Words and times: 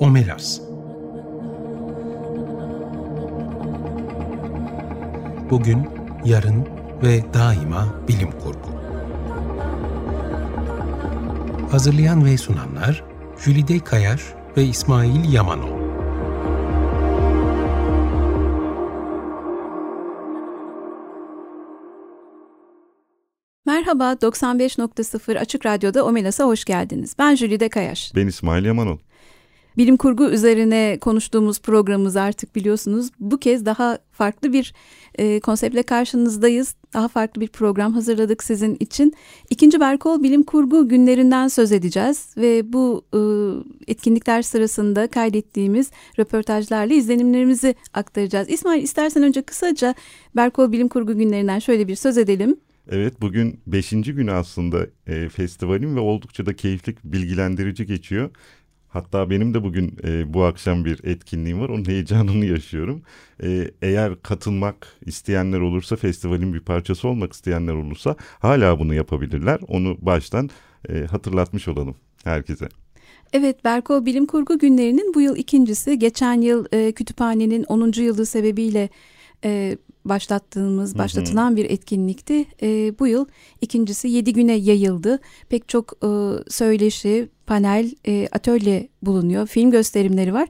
Omelas 0.00 0.60
Bugün, 5.50 5.88
yarın 6.24 6.66
ve 7.02 7.34
daima 7.34 7.94
bilim 8.08 8.30
kurgu. 8.30 8.68
Hazırlayan 11.70 12.24
ve 12.24 12.38
sunanlar 12.38 13.04
Jülide 13.44 13.78
Kayar 13.78 14.34
ve 14.56 14.64
İsmail 14.64 15.32
Yamanol. 15.32 15.84
Merhaba, 23.66 24.12
95.0 24.12 25.38
Açık 25.38 25.66
Radyo'da 25.66 26.04
Omelas'a 26.04 26.44
hoş 26.44 26.64
geldiniz. 26.64 27.14
Ben 27.18 27.34
Jülide 27.34 27.68
Kayaş. 27.68 28.12
Ben 28.16 28.26
İsmail 28.26 28.64
Yamanol. 28.64 28.98
Bilim 29.76 29.96
kurgu 29.96 30.30
üzerine 30.30 30.98
konuştuğumuz 31.00 31.60
programımız 31.60 32.16
artık 32.16 32.56
biliyorsunuz. 32.56 33.10
Bu 33.20 33.38
kez 33.38 33.66
daha 33.66 33.98
farklı 34.12 34.52
bir 34.52 34.74
e, 35.14 35.40
konseptle 35.40 35.82
karşınızdayız. 35.82 36.74
Daha 36.94 37.08
farklı 37.08 37.40
bir 37.40 37.48
program 37.48 37.92
hazırladık 37.92 38.44
sizin 38.44 38.76
için. 38.80 39.14
İkinci 39.50 39.80
Berkol 39.80 40.22
Bilim 40.22 40.42
Kurgu 40.42 40.88
günlerinden 40.88 41.48
söz 41.48 41.72
edeceğiz 41.72 42.28
ve 42.36 42.72
bu 42.72 43.04
e, 43.14 43.20
etkinlikler 43.90 44.42
sırasında 44.42 45.06
kaydettiğimiz 45.06 45.90
röportajlarla 46.18 46.94
izlenimlerimizi 46.94 47.74
aktaracağız. 47.94 48.50
İsmail 48.50 48.82
istersen 48.82 49.22
önce 49.22 49.42
kısaca 49.42 49.94
Berkol 50.36 50.72
Bilim 50.72 50.88
Kurgu 50.88 51.16
günlerinden 51.16 51.58
şöyle 51.58 51.88
bir 51.88 51.96
söz 51.96 52.18
edelim. 52.18 52.56
Evet 52.90 53.20
bugün 53.20 53.60
beşinci 53.66 54.12
günü 54.12 54.32
aslında 54.32 54.86
e, 55.06 55.28
festivalin 55.28 55.96
ve 55.96 56.00
oldukça 56.00 56.46
da 56.46 56.56
keyifli, 56.56 56.94
bilgilendirici 57.04 57.86
geçiyor. 57.86 58.30
Hatta 58.94 59.30
benim 59.30 59.54
de 59.54 59.62
bugün 59.62 59.96
e, 60.04 60.34
bu 60.34 60.44
akşam 60.44 60.84
bir 60.84 61.04
etkinliğim 61.04 61.60
var. 61.60 61.68
Onun 61.68 61.88
heyecanını 61.88 62.44
yaşıyorum. 62.54 63.02
E, 63.42 63.70
eğer 63.82 64.22
katılmak 64.22 64.88
isteyenler 65.06 65.60
olursa, 65.60 65.96
festivalin 65.96 66.54
bir 66.54 66.60
parçası 66.60 67.08
olmak 67.08 67.32
isteyenler 67.32 67.72
olursa 67.72 68.16
hala 68.38 68.78
bunu 68.78 68.94
yapabilirler. 68.94 69.60
Onu 69.68 69.96
baştan 70.00 70.50
e, 70.88 71.04
hatırlatmış 71.04 71.68
olalım 71.68 71.96
herkese. 72.24 72.68
Evet, 73.32 73.64
Berko 73.64 74.06
Bilim 74.06 74.26
Kurgu 74.26 74.58
Günleri'nin 74.58 75.14
bu 75.14 75.20
yıl 75.20 75.36
ikincisi. 75.36 75.98
Geçen 75.98 76.40
yıl 76.40 76.64
e, 76.72 76.92
kütüphanenin 76.92 77.64
10. 77.64 77.92
yılı 78.02 78.26
sebebiyle 78.26 78.88
e, 79.44 79.76
başlattığımız, 80.04 80.98
başlatılan 80.98 81.48
hı 81.48 81.52
hı. 81.52 81.56
bir 81.56 81.70
etkinlikti. 81.70 82.44
E, 82.62 82.98
bu 82.98 83.06
yıl 83.06 83.26
ikincisi 83.60 84.08
yedi 84.08 84.32
güne 84.32 84.54
yayıldı. 84.54 85.18
Pek 85.48 85.68
çok 85.68 85.92
e, 85.92 86.08
söyleşi, 86.50 87.28
panel, 87.46 87.90
e, 88.06 88.28
atölye 88.32 88.88
bulunuyor. 89.02 89.46
Film 89.46 89.70
gösterimleri 89.70 90.34
var. 90.34 90.48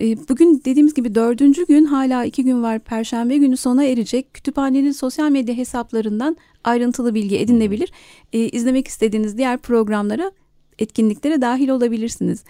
E, 0.00 0.28
bugün 0.28 0.62
dediğimiz 0.64 0.94
gibi 0.94 1.14
dördüncü 1.14 1.66
gün 1.66 1.84
hala 1.84 2.24
iki 2.24 2.44
gün 2.44 2.62
var. 2.62 2.78
Perşembe 2.78 3.36
günü 3.36 3.56
sona 3.56 3.84
erecek. 3.84 4.34
Kütüphanenin 4.34 4.92
sosyal 4.92 5.30
medya 5.30 5.56
hesaplarından 5.56 6.36
ayrıntılı 6.64 7.14
bilgi 7.14 7.38
edinebilir. 7.38 7.92
E, 8.32 8.38
izlemek 8.38 8.88
istediğiniz 8.88 9.38
diğer 9.38 9.58
programlara, 9.58 10.32
etkinliklere 10.78 11.40
dahil 11.40 11.68
olabilirsiniz. 11.68 12.44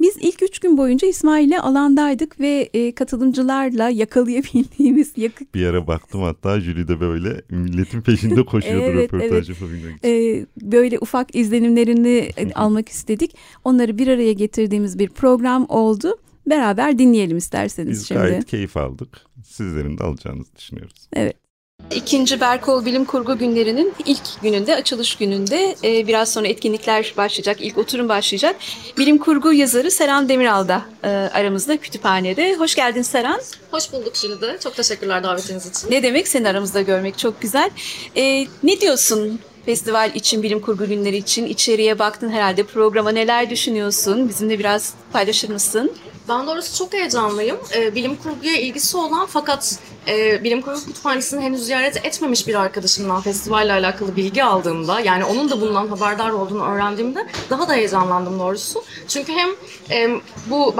Biz 0.00 0.16
ilk 0.20 0.42
üç 0.42 0.58
gün 0.58 0.78
boyunca 0.78 1.08
İsmail'le 1.08 1.58
alandaydık 1.60 2.40
ve 2.40 2.70
e, 2.74 2.92
katılımcılarla 2.94 3.88
yakalayabildiğimiz 3.88 5.12
yakık... 5.16 5.54
Bir 5.54 5.60
yere 5.60 5.86
baktım 5.86 6.22
hatta 6.22 6.60
jüri 6.60 6.88
de 6.88 7.00
böyle 7.00 7.42
milletin 7.50 8.00
peşinde 8.00 8.42
koşuyordu 8.46 8.84
evet, 8.84 9.12
röportaj 9.12 9.32
evet. 9.32 9.48
yapabilmek 9.48 9.96
için. 9.98 10.08
E, 10.08 10.46
böyle 10.62 10.98
ufak 10.98 11.34
izlenimlerini 11.34 12.30
almak 12.54 12.88
istedik. 12.88 13.36
Onları 13.64 13.98
bir 13.98 14.08
araya 14.08 14.32
getirdiğimiz 14.32 14.98
bir 14.98 15.08
program 15.08 15.66
oldu. 15.68 16.18
Beraber 16.46 16.98
dinleyelim 16.98 17.36
isterseniz 17.36 17.90
Biz 17.90 18.08
şimdi. 18.08 18.20
Biz 18.20 18.30
gayet 18.30 18.44
keyif 18.44 18.76
aldık. 18.76 19.26
Sizlerin 19.44 19.98
de 19.98 20.04
alacağınızı 20.04 20.56
düşünüyoruz. 20.56 21.08
Evet. 21.12 21.47
İkinci 21.90 22.40
Berkol 22.40 22.84
Bilim 22.84 23.04
Kurgu 23.04 23.38
günlerinin 23.38 23.94
ilk 24.06 24.42
gününde, 24.42 24.76
açılış 24.76 25.16
gününde 25.16 25.76
e, 25.84 26.06
biraz 26.06 26.32
sonra 26.32 26.48
etkinlikler 26.48 27.14
başlayacak, 27.16 27.56
ilk 27.60 27.78
oturum 27.78 28.08
başlayacak. 28.08 28.56
Bilim 28.98 29.18
Kurgu 29.18 29.52
yazarı 29.52 29.90
Seren 29.90 30.28
Demiral 30.28 30.68
da 30.68 30.82
e, 31.04 31.08
aramızda 31.08 31.76
kütüphanede. 31.76 32.54
Hoş 32.54 32.74
geldin 32.74 33.02
Seren. 33.02 33.40
Hoş 33.70 33.92
bulduk 33.92 34.16
Jülide. 34.16 34.58
Çok 34.62 34.76
teşekkürler 34.76 35.22
davetiniz 35.24 35.66
için. 35.66 35.90
Ne 35.90 36.02
demek 36.02 36.28
seni 36.28 36.48
aramızda 36.48 36.80
görmek 36.82 37.18
çok 37.18 37.40
güzel. 37.40 37.70
E, 38.16 38.46
ne 38.62 38.80
diyorsun 38.80 39.40
festival 39.66 40.14
için, 40.14 40.42
bilim 40.42 40.60
kurgu 40.60 40.86
günleri 40.86 41.16
için 41.16 41.46
içeriye 41.46 41.98
baktın 41.98 42.30
herhalde 42.30 42.62
programa 42.62 43.10
neler 43.10 43.50
düşünüyorsun? 43.50 44.28
Bizimle 44.28 44.58
biraz 44.58 44.94
paylaşır 45.12 45.48
mısın? 45.48 45.92
Ben 46.28 46.46
doğrusu 46.46 46.78
çok 46.78 46.92
heyecanlıyım. 46.92 47.56
Bilim 47.94 48.16
kurguya 48.16 48.56
ilgisi 48.56 48.96
olan 48.96 49.26
fakat 49.26 49.78
e, 50.08 50.44
bilim 50.44 50.62
kurgu 50.62 50.84
kütüphanesini 50.84 51.44
henüz 51.44 51.66
ziyaret 51.66 52.06
etmemiş 52.06 52.48
bir 52.48 52.54
arkadaşımdan 52.54 53.20
festivalle 53.20 53.72
alakalı 53.72 54.16
bilgi 54.16 54.44
aldığımda 54.44 55.00
yani 55.00 55.24
onun 55.24 55.50
da 55.50 55.60
bundan 55.60 55.88
haberdar 55.88 56.30
olduğunu 56.30 56.64
öğrendiğimde 56.64 57.26
daha 57.50 57.68
da 57.68 57.72
heyecanlandım 57.72 58.38
doğrusu. 58.38 58.84
Çünkü 59.08 59.32
hem 59.32 59.50
e, 59.90 60.20
bu 60.50 60.74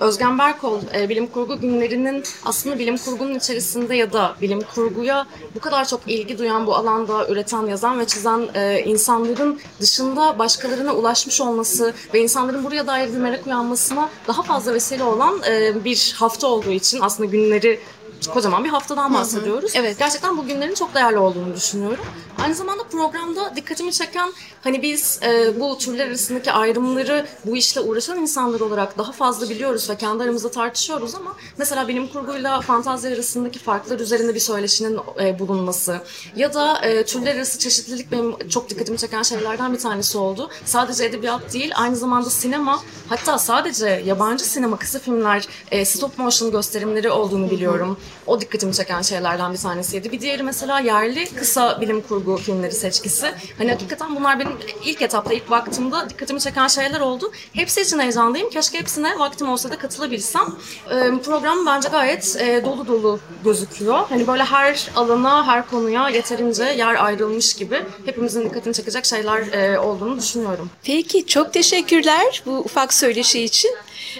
Özgen 0.00 0.38
Berkol 0.38 0.78
e, 0.94 1.08
bilim 1.08 1.26
kurgu 1.26 1.60
günlerinin 1.60 2.22
aslında 2.44 2.78
bilim 2.78 2.96
kurgunun 2.96 3.34
içerisinde 3.34 3.96
ya 3.96 4.12
da 4.12 4.34
bilim 4.40 4.60
kurguya 4.74 5.26
bu 5.54 5.60
kadar 5.60 5.88
çok 5.88 6.00
ilgi 6.06 6.38
duyan 6.38 6.66
bu 6.66 6.74
alanda 6.74 7.28
üreten, 7.28 7.66
yazan 7.66 8.00
ve 8.00 8.06
çizen 8.06 8.48
e, 8.54 8.82
insanların 8.86 9.60
dışında 9.80 10.38
başkalarına 10.38 10.94
ulaşmış 10.94 11.40
olması 11.40 11.94
ve 12.14 12.20
insanların 12.20 12.64
buraya 12.64 12.86
dair 12.86 13.12
bir 13.12 13.18
merak 13.18 13.46
uyanmasına 13.46 14.08
daha 14.28 14.42
fazla 14.42 14.74
vesile 14.74 15.04
olan 15.04 15.42
e, 15.48 15.84
bir 15.84 16.14
hafta 16.16 16.46
olduğu 16.46 16.72
için 16.72 17.00
aslında 17.00 17.30
günleri 17.30 17.80
kocaman 18.26 18.64
bir 18.64 18.68
haftadan 18.68 19.14
bahsediyoruz. 19.14 19.74
Hı 19.74 19.78
hı. 19.78 19.82
Evet. 19.82 19.98
Gerçekten 19.98 20.36
bu 20.36 20.46
günlerin 20.46 20.74
çok 20.74 20.94
değerli 20.94 21.18
olduğunu 21.18 21.54
düşünüyorum. 21.56 22.04
Aynı 22.44 22.54
zamanda 22.54 22.84
programda 22.84 23.56
dikkatimi 23.56 23.92
çeken 23.92 24.32
hani 24.64 24.82
biz 24.82 25.20
e, 25.22 25.60
bu 25.60 25.78
türler 25.78 26.06
arasındaki 26.06 26.52
ayrımları 26.52 27.26
bu 27.44 27.56
işle 27.56 27.80
uğraşan 27.80 28.18
insanlar 28.18 28.60
olarak 28.60 28.98
daha 28.98 29.12
fazla 29.12 29.48
biliyoruz 29.48 29.90
ve 29.90 29.96
kendi 29.96 30.22
aramızda 30.22 30.50
tartışıyoruz 30.50 31.14
ama 31.14 31.36
mesela 31.58 31.88
bilim 31.88 32.08
kurguyla 32.08 32.60
fantazi 32.60 33.08
arasındaki 33.08 33.58
farklar 33.58 34.00
üzerinde 34.00 34.34
bir 34.34 34.40
söyleşinin 34.40 35.00
e, 35.22 35.38
bulunması 35.38 36.00
ya 36.36 36.54
da 36.54 36.78
e, 36.78 37.04
türler 37.04 37.36
arası 37.36 37.58
çeşitlilik 37.58 38.12
benim 38.12 38.48
çok 38.48 38.70
dikkatimi 38.70 38.98
çeken 38.98 39.22
şeylerden 39.22 39.72
bir 39.72 39.78
tanesi 39.78 40.18
oldu. 40.18 40.50
Sadece 40.64 41.04
edebiyat 41.04 41.52
değil 41.52 41.72
aynı 41.76 41.96
zamanda 41.96 42.30
sinema 42.30 42.82
hatta 43.08 43.38
sadece 43.38 44.02
yabancı 44.06 44.44
sinema 44.44 44.76
kısa 44.76 44.98
filmler 44.98 45.48
e, 45.70 45.84
stop 45.84 46.18
motion 46.18 46.50
gösterimleri 46.50 47.10
olduğunu 47.10 47.50
biliyorum. 47.50 47.96
O 48.26 48.40
dikkatimi 48.40 48.74
çeken 48.74 49.02
şeylerden 49.02 49.52
bir 49.52 49.58
tanesiydi. 49.58 50.12
Bir 50.12 50.20
diğeri 50.20 50.42
mesela 50.42 50.80
yerli 50.80 51.34
kısa 51.34 51.80
bilim 51.80 52.00
kurgu 52.00 52.36
filmleri 52.36 52.72
seçkisi. 52.72 53.26
Hani 53.58 53.70
hakikaten 53.70 54.16
bunlar 54.16 54.38
benim 54.40 54.52
ilk 54.84 55.02
etapta, 55.02 55.34
ilk 55.34 55.50
baktığımda 55.50 56.10
dikkatimi 56.10 56.40
çeken 56.40 56.66
şeyler 56.66 57.00
oldu. 57.00 57.32
Hepsi 57.52 57.80
için 57.80 57.98
heyecanlıyım. 57.98 58.50
Keşke 58.50 58.78
hepsine 58.78 59.18
vaktim 59.18 59.48
olsa 59.48 59.70
da 59.70 59.78
katılabilsem. 59.78 60.46
Ee, 60.90 61.10
program 61.24 61.66
bence 61.66 61.88
gayet 61.88 62.36
e, 62.40 62.64
dolu 62.64 62.86
dolu 62.86 63.20
gözüküyor. 63.44 64.06
Hani 64.08 64.26
böyle 64.26 64.44
her 64.44 64.88
alana, 64.96 65.46
her 65.46 65.70
konuya 65.70 66.08
yeterince 66.08 66.64
yer 66.64 67.04
ayrılmış 67.04 67.54
gibi 67.54 67.82
hepimizin 68.04 68.44
dikkatini 68.44 68.74
çekecek 68.74 69.04
şeyler 69.04 69.52
e, 69.52 69.78
olduğunu 69.78 70.18
düşünüyorum. 70.18 70.70
Peki 70.82 71.26
çok 71.26 71.52
teşekkürler 71.52 72.42
bu 72.46 72.58
ufak 72.58 72.94
söyleşi 72.94 73.42
için. 73.42 73.70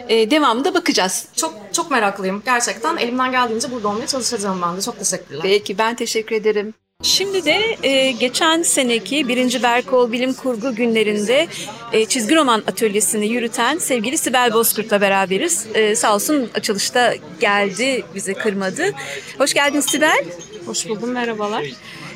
Ee, 0.09 0.31
devamında 0.31 0.75
bakacağız. 0.75 1.27
Çok 1.37 1.55
çok 1.73 1.91
meraklıyım. 1.91 2.43
Gerçekten 2.45 2.97
elimden 2.97 3.31
geldiğince 3.31 3.71
burada 3.71 3.89
olmaya 3.89 4.07
çalışacağım 4.07 4.63
ben 4.63 4.77
de. 4.77 4.83
Çok 4.83 4.99
teşekkürler. 4.99 5.41
Peki 5.43 5.79
ben 5.79 5.95
teşekkür 5.95 6.37
ederim. 6.37 6.75
Şimdi 7.03 7.45
de 7.45 7.77
e, 7.83 8.11
geçen 8.11 8.63
seneki 8.63 9.29
birinci 9.29 9.63
Berkol 9.63 10.13
Bilim 10.13 10.35
Kurgu 10.35 10.75
günlerinde 10.75 11.47
e, 11.93 12.05
çizgi 12.05 12.37
roman 12.37 12.63
atölyesini 12.67 13.29
yürüten 13.29 13.79
sevgili 13.79 14.19
Sibel 14.19 14.53
Bozkurt'la 14.53 15.01
beraberiz. 15.01 15.67
E, 15.75 15.97
sağ 15.97 16.15
olsun 16.15 16.51
açılışta 16.55 17.15
geldi, 17.41 18.05
bizi 18.15 18.35
kırmadı. 18.35 18.83
Hoş 19.39 19.55
geldin 19.55 19.81
Sibel. 19.81 20.25
Hoş 20.67 20.89
buldum, 20.89 21.11
merhabalar. 21.11 21.65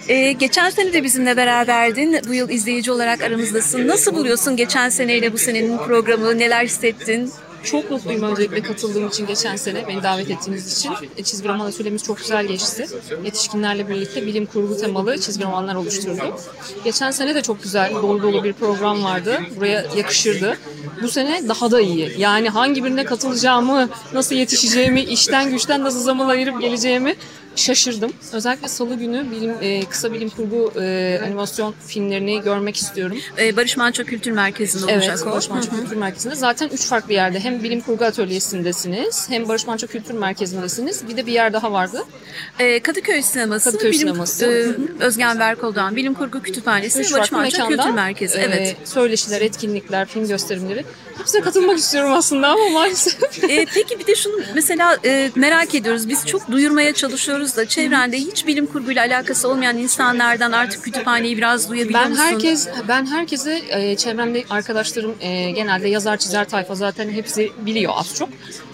Ee, 0.08 0.32
geçen 0.32 0.70
sene 0.70 0.92
de 0.92 1.02
bizimle 1.02 1.36
beraberdin. 1.36 2.20
Bu 2.28 2.34
yıl 2.34 2.48
izleyici 2.50 2.92
olarak 2.92 3.22
aramızdasın. 3.22 3.88
Nasıl 3.88 4.14
buluyorsun 4.14 4.56
geçen 4.56 4.88
seneyle 4.88 5.32
bu 5.32 5.38
senenin 5.38 5.78
programı? 5.78 6.38
Neler 6.38 6.64
hissettin? 6.64 7.32
Çok 7.64 7.90
mutluyum 7.90 8.22
öncelikle 8.22 8.62
katıldığım 8.62 9.08
için 9.08 9.26
geçen 9.26 9.56
sene 9.56 9.88
beni 9.88 10.02
davet 10.02 10.30
ettiğiniz 10.30 10.78
için. 10.78 10.92
E, 11.16 11.22
çizgi 11.22 11.48
roman 11.48 11.66
atölyemiz 11.66 12.02
çok 12.02 12.18
güzel 12.18 12.46
geçti. 12.46 12.86
Yetişkinlerle 13.24 13.88
birlikte 13.88 14.26
bilim 14.26 14.46
kurgu 14.46 14.76
temalı 14.76 15.18
çizgi 15.18 15.44
romanlar 15.44 15.74
oluşturduk. 15.74 16.40
Geçen 16.84 17.10
sene 17.10 17.34
de 17.34 17.42
çok 17.42 17.62
güzel, 17.62 17.94
dolu 17.94 18.22
dolu 18.22 18.44
bir 18.44 18.52
program 18.52 19.04
vardı. 19.04 19.40
Buraya 19.56 19.84
yakışırdı. 19.96 20.58
Bu 21.02 21.08
sene 21.08 21.48
daha 21.48 21.70
da 21.70 21.80
iyi. 21.80 22.14
Yani 22.18 22.48
hangi 22.48 22.84
birine 22.84 23.04
katılacağımı, 23.04 23.88
nasıl 24.12 24.34
yetişeceğimi, 24.34 25.00
işten 25.02 25.50
güçten 25.50 25.84
nasıl 25.84 26.00
zaman 26.00 26.28
ayırıp 26.28 26.60
geleceğimi 26.60 27.16
şaşırdım. 27.56 28.12
Özellikle 28.32 28.68
Salı 28.68 28.94
günü 28.94 29.30
bilim, 29.30 29.54
e, 29.60 29.84
kısa 29.84 30.12
bilim 30.12 30.28
kurgu 30.28 30.72
e, 30.80 31.20
animasyon 31.26 31.74
filmlerini 31.86 32.42
görmek 32.42 32.76
istiyorum. 32.76 33.18
Ee, 33.38 33.56
Barış 33.56 33.76
Manço 33.76 34.04
Kültür 34.04 34.30
Merkezi'nde 34.30 34.84
olacak 34.92 35.16
Evet, 35.18 35.26
o. 35.26 35.30
Barış 35.30 35.50
Manço 35.50 35.70
Kültür 35.70 35.96
Merkezi'nde. 35.96 36.34
Zaten 36.34 36.68
üç 36.68 36.86
farklı 36.86 37.12
yerde. 37.12 37.40
Hem 37.40 37.62
Bilim 37.62 37.80
Kurgu 37.80 38.04
Atölyesi'ndesiniz, 38.04 39.30
hem 39.30 39.48
Barış 39.48 39.66
Manço 39.66 39.86
Kültür 39.86 40.14
Merkezi'ndesiniz. 40.14 41.08
Bir 41.08 41.16
de 41.16 41.26
bir 41.26 41.32
yer 41.32 41.52
daha 41.52 41.72
vardı. 41.72 42.02
Ee, 42.58 42.80
Kadıköy 42.80 43.22
Sineması, 43.22 43.70
Kadıköy 43.70 43.90
Bilim, 43.90 44.00
Sineması. 44.00 44.46
e, 44.46 45.02
Özgen 45.04 45.38
Berkol'dan 45.38 45.96
Bilim 45.96 46.14
Kurgu 46.14 46.42
Kütüphanesi, 46.42 47.00
Üç 47.00 47.12
Barış 47.12 47.32
Manço 47.32 47.68
Kültür 47.68 47.90
Merkezi. 47.90 48.38
e, 48.38 48.42
Evet. 48.42 48.76
söyleşiler, 48.84 49.40
etkinlikler, 49.40 50.06
film 50.08 50.28
gösterimleri. 50.28 50.84
Hepsine 51.18 51.40
katılmak 51.40 51.78
istiyorum 51.78 52.12
aslında 52.12 52.48
ama 52.48 52.68
maalesef. 52.68 53.44
Ee, 53.50 53.66
peki 53.74 53.98
bir 53.98 54.06
de 54.06 54.14
şunu 54.14 54.34
mesela 54.54 54.98
e, 55.04 55.30
merak 55.34 55.74
ediyoruz. 55.74 56.08
Biz 56.08 56.26
çok 56.26 56.50
duyurmaya 56.50 56.94
çalışıyoruz 56.94 57.56
da 57.56 57.68
çevrende 57.68 58.16
hiç 58.18 58.46
bilim 58.46 58.66
kurguyla 58.66 59.02
alakası 59.06 59.48
olmayan 59.48 59.78
insanlardan 59.78 60.52
artık 60.52 60.84
kütüphaneyi 60.84 61.36
biraz 61.36 61.70
duyabiliyor 61.70 62.00
Ben 62.00 62.10
musun? 62.10 62.22
herkes 62.24 62.68
ben 62.88 63.06
herkese 63.06 63.62
e, 63.68 63.96
çevremde 63.96 64.44
arkadaşlarım 64.50 65.14
e, 65.20 65.50
genelde 65.50 65.88
yazar 65.88 66.16
çizer 66.16 66.48
tayfa 66.48 66.74
zaten 66.74 67.10
hepsi 67.10 67.52
biliyor 67.58 67.92
az 67.96 68.14
çok. 68.14 68.28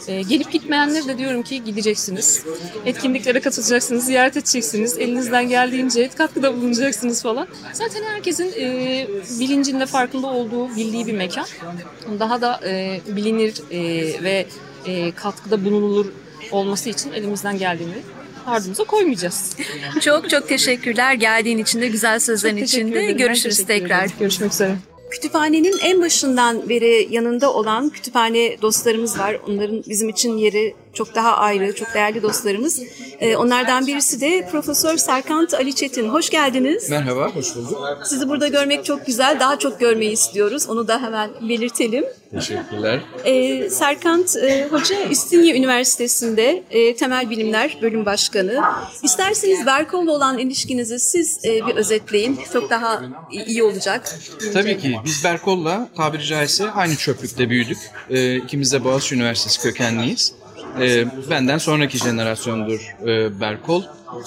E, 0.09 0.23
gelip 0.23 0.53
gitmeyenlere 0.53 1.09
de 1.09 1.19
diyorum 1.19 1.43
ki 1.43 1.65
gideceksiniz. 1.65 2.45
Etkinliklere 2.87 3.41
katılacaksınız, 3.41 4.07
ziyaret 4.07 4.37
edeceksiniz. 4.37 4.99
Elinizden 4.99 5.49
geldiğince 5.49 6.09
katkıda 6.09 6.57
bulunacaksınız 6.57 7.23
falan. 7.23 7.49
Zaten 7.73 8.03
herkesin 8.03 8.53
e, 8.61 9.07
bilincinde 9.41 9.87
farkında 9.87 10.27
olduğu, 10.27 10.77
bildiği 10.77 11.07
bir 11.07 11.13
mekan. 11.13 11.47
Daha 12.19 12.41
da 12.41 12.61
e, 12.65 13.01
bilinir 13.07 13.55
e, 13.71 13.81
ve 14.23 14.47
e, 14.87 15.13
katkıda 15.13 15.65
bulunulur 15.65 16.07
olması 16.51 16.89
için 16.89 17.13
elimizden 17.13 17.59
geldiğini 17.59 17.95
ardımıza 18.47 18.85
koymayacağız. 18.85 19.57
Çok 20.01 20.31
çok 20.31 20.49
teşekkürler 20.49 21.15
geldiğin 21.15 21.59
için 21.59 21.81
de 21.81 21.89
güzel 21.89 22.21
sözlerin 22.21 22.57
için 22.57 22.93
de. 22.93 23.13
Görüşürüz 23.13 23.67
tekrar. 23.67 24.05
ederim. 24.05 24.17
Görüşmek 24.21 24.53
üzere. 24.53 24.90
Kütüphanenin 25.11 25.79
en 25.83 26.03
başından 26.03 26.69
beri 26.69 27.09
yanında 27.11 27.55
olan 27.55 27.91
kütüphane 27.91 28.57
dostlarımız 28.63 29.19
var. 29.19 29.37
Onların 29.49 29.83
bizim 29.89 30.09
için 30.09 30.39
yeri 30.39 30.75
çok 30.95 31.15
daha 31.15 31.37
ayrı, 31.37 31.75
çok 31.75 31.95
değerli 31.95 32.23
dostlarımız. 32.23 32.83
Ee, 33.21 33.37
onlardan 33.37 33.87
birisi 33.87 34.21
de 34.21 34.49
Profesör 34.53 34.97
Serkant 34.97 35.55
Ali 35.55 35.75
Çetin. 35.75 36.09
Hoş 36.09 36.31
geldiniz. 36.31 36.91
Merhaba, 36.91 37.31
hoş 37.35 37.57
bulduk. 37.57 37.79
Sizi 38.05 38.29
burada 38.29 38.49
görmek 38.49 38.85
çok 38.85 39.07
güzel. 39.07 39.41
Daha 39.41 39.59
çok 39.59 39.81
görmeyi 39.81 40.13
istiyoruz. 40.13 40.69
Onu 40.69 40.89
da 40.89 41.03
hemen 41.03 41.31
belirtelim. 41.49 42.05
Teşekkürler. 42.31 43.01
Ee, 43.25 43.71
Serkant 43.71 44.37
e, 44.37 44.69
Hoca 44.71 45.05
İstinye 45.05 45.57
Üniversitesi'nde 45.57 46.63
e, 46.71 46.97
Temel 46.97 47.31
Bilimler 47.31 47.79
Bölüm 47.83 48.07
Başkanı. 48.07 48.61
İsterseniz 49.03 49.67
Berkol'la 49.67 50.13
olan 50.13 50.39
ilişkinizi 50.39 51.01
siz 51.01 51.45
e, 51.45 51.67
bir 51.67 51.75
özetleyin. 51.77 52.41
Çok 52.53 52.71
daha 52.71 53.03
iyi 53.33 53.63
olacak. 53.63 54.19
Tabii 54.53 54.79
ki 54.79 54.97
biz 55.05 55.25
Berkol'la 55.25 55.89
tabiri 55.97 56.25
caizse 56.25 56.71
aynı 56.71 56.97
çöplükte 56.97 57.51
büyüdük. 57.51 57.79
Ee, 58.11 58.37
ikimiz 58.37 58.73
de 58.73 58.85
Boğaziçi 58.85 59.15
Üniversitesi 59.15 59.61
kökenliyiz. 59.61 60.33
Ee, 60.81 61.07
benden 61.31 61.59
sonraki 61.59 61.99
jenerasyondur 61.99 62.95
e, 63.03 63.41
Berkol. 63.41 63.83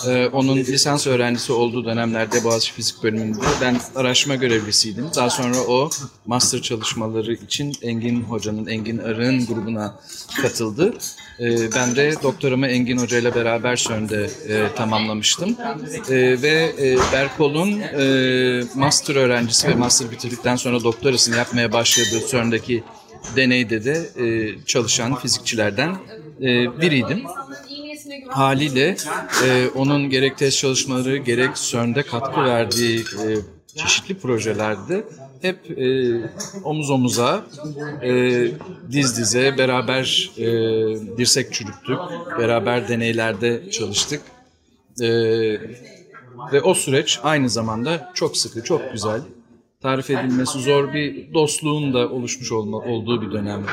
Ee, 0.07 0.27
onun 0.27 0.57
lisans 0.57 1.07
öğrencisi 1.07 1.53
olduğu 1.53 1.85
dönemlerde 1.85 2.43
Boğaziçi 2.43 2.73
Fizik 2.73 3.03
bölümünde 3.03 3.37
ben 3.61 3.79
araştırma 3.95 4.35
görevlisiydim. 4.35 5.05
Daha 5.15 5.29
sonra 5.29 5.57
o 5.67 5.89
master 6.25 6.61
çalışmaları 6.61 7.33
için 7.33 7.73
Engin 7.81 8.23
Hoca'nın, 8.23 8.67
Engin 8.67 8.97
Arı'nın 8.97 9.45
grubuna 9.45 9.99
katıldı. 10.41 10.93
Ee, 11.39 11.71
ben 11.75 11.95
de 11.95 12.13
doktoramı 12.23 12.67
Engin 12.67 12.97
Hoca 12.97 13.17
ile 13.17 13.35
beraber 13.35 13.75
CERN'de 13.75 14.29
e, 14.47 14.75
tamamlamıştım. 14.75 15.57
Ee, 16.09 16.15
ve 16.41 16.71
e, 16.81 16.97
Berkol'un 17.13 17.79
e, 17.79 18.63
master 18.75 19.15
öğrencisi 19.15 19.67
ve 19.67 19.75
master 19.75 20.11
bitirdikten 20.11 20.55
sonra 20.55 20.83
doktorasını 20.83 21.37
yapmaya 21.37 21.71
başladığı 21.71 22.27
CERN'deki 22.27 22.83
deneyde 23.35 23.85
de 23.85 24.09
e, 24.17 24.55
çalışan 24.65 25.15
fizikçilerden 25.15 25.95
e, 26.43 26.81
biriydim. 26.81 27.23
Haliyle 28.27 28.95
e, 29.45 29.67
onun 29.75 30.09
gerek 30.09 30.37
test 30.37 30.57
çalışmaları 30.57 31.17
gerek 31.17 31.55
CERN'de 31.55 32.03
katkı 32.03 32.41
verdiği 32.41 32.99
e, 32.99 33.27
çeşitli 33.75 34.17
projelerde 34.17 35.03
hep 35.41 35.79
e, 35.79 36.15
omuz 36.63 36.89
omuza, 36.89 37.45
e, 38.03 38.11
diz 38.91 39.17
dize 39.17 39.57
beraber 39.57 40.31
e, 40.37 40.47
dirsek 41.17 41.53
çürüttük, 41.53 41.99
beraber 42.39 42.87
deneylerde 42.87 43.71
çalıştık. 43.71 44.21
E, 45.01 45.09
ve 46.53 46.61
o 46.63 46.73
süreç 46.73 47.19
aynı 47.23 47.49
zamanda 47.49 48.11
çok 48.13 48.37
sıkı, 48.37 48.63
çok 48.63 48.91
güzel, 48.91 49.21
tarif 49.81 50.09
edilmesi 50.09 50.59
zor 50.59 50.93
bir 50.93 51.33
dostluğun 51.33 51.93
da 51.93 52.09
oluşmuş 52.09 52.51
olma, 52.51 52.77
olduğu 52.77 53.21
bir 53.21 53.31
dönemdi. 53.31 53.71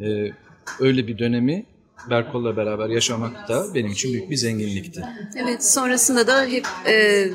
E, 0.00 0.32
öyle 0.80 1.06
bir 1.06 1.18
dönemi 1.18 1.66
Berkol'la 2.10 2.56
beraber 2.56 2.88
yaşamak 2.88 3.48
da 3.48 3.74
benim 3.74 3.90
için 3.90 4.12
büyük 4.12 4.30
bir 4.30 4.36
zenginlikti. 4.36 5.04
Evet, 5.36 5.72
sonrasında 5.72 6.26
da 6.26 6.44
hep 6.44 6.66
e, 6.86 7.26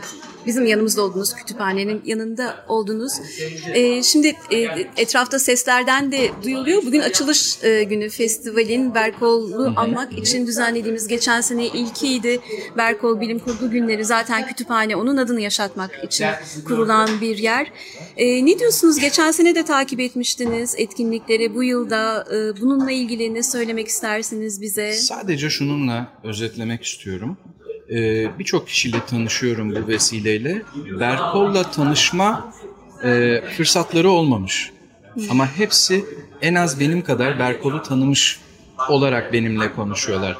bizim 0.48 0.66
yanımızda 0.66 1.02
oldunuz, 1.02 1.36
kütüphanenin 1.36 2.02
yanında 2.06 2.66
oldunuz. 2.68 3.14
E, 3.74 4.04
şimdi 4.04 4.36
e, 4.52 4.58
etrafta 4.98 5.40
seslerden 5.40 6.12
de 6.12 6.32
duyuluyor. 6.44 6.84
Bugün 6.86 7.00
açılış 7.00 7.64
e, 7.64 7.84
günü 7.84 8.10
festivalin 8.10 8.96
Berkol'u 8.96 9.74
anmak 9.76 10.18
için 10.18 10.48
düzenlediğimiz 10.48 11.08
geçen 11.08 11.42
sene 11.42 11.66
ilkiydi. 11.66 12.40
Berkol 12.78 13.22
Bilim 13.22 13.40
Kurgu 13.40 13.72
Günleri 13.72 14.06
zaten 14.06 14.48
kütüphane 14.48 14.96
onun 14.96 15.18
adını 15.18 15.42
yaşatmak 15.42 16.04
için 16.04 16.28
kurulan 16.68 17.10
bir 17.22 17.38
yer. 17.38 17.72
E, 18.18 18.46
ne 18.46 18.60
diyorsunuz? 18.60 19.00
Geçen 19.00 19.32
sene 19.32 19.56
de 19.56 19.66
takip 19.66 20.00
etmiştiniz 20.00 20.76
etkinlikleri. 20.78 21.56
Bu 21.56 21.64
yılda 21.64 22.26
e, 22.32 22.62
bununla 22.62 22.92
ilgili 22.92 23.34
ne 23.34 23.44
söylemek 23.44 23.88
istersiniz 23.88 24.62
bize? 24.62 24.94
Sadece 24.94 25.50
şununla 25.50 26.08
özetlemek 26.24 26.84
istiyorum. 26.84 27.38
Ee, 27.90 28.40
Birçok 28.40 28.68
kişiyle 28.68 28.98
tanışıyorum 29.08 29.76
bu 29.76 29.88
vesileyle. 29.88 30.62
Berkol'la 31.00 31.72
tanışma 31.72 32.54
e, 33.04 33.42
fırsatları 33.58 34.10
olmamış. 34.10 34.72
Ama 35.30 35.48
hepsi 35.48 36.06
en 36.42 36.56
az 36.56 36.80
benim 36.80 37.02
kadar 37.04 37.40
Berkol'u 37.40 37.84
tanımış 37.84 38.40
olarak 38.90 39.34
benimle 39.34 39.74
konuşuyorlar. 39.74 40.38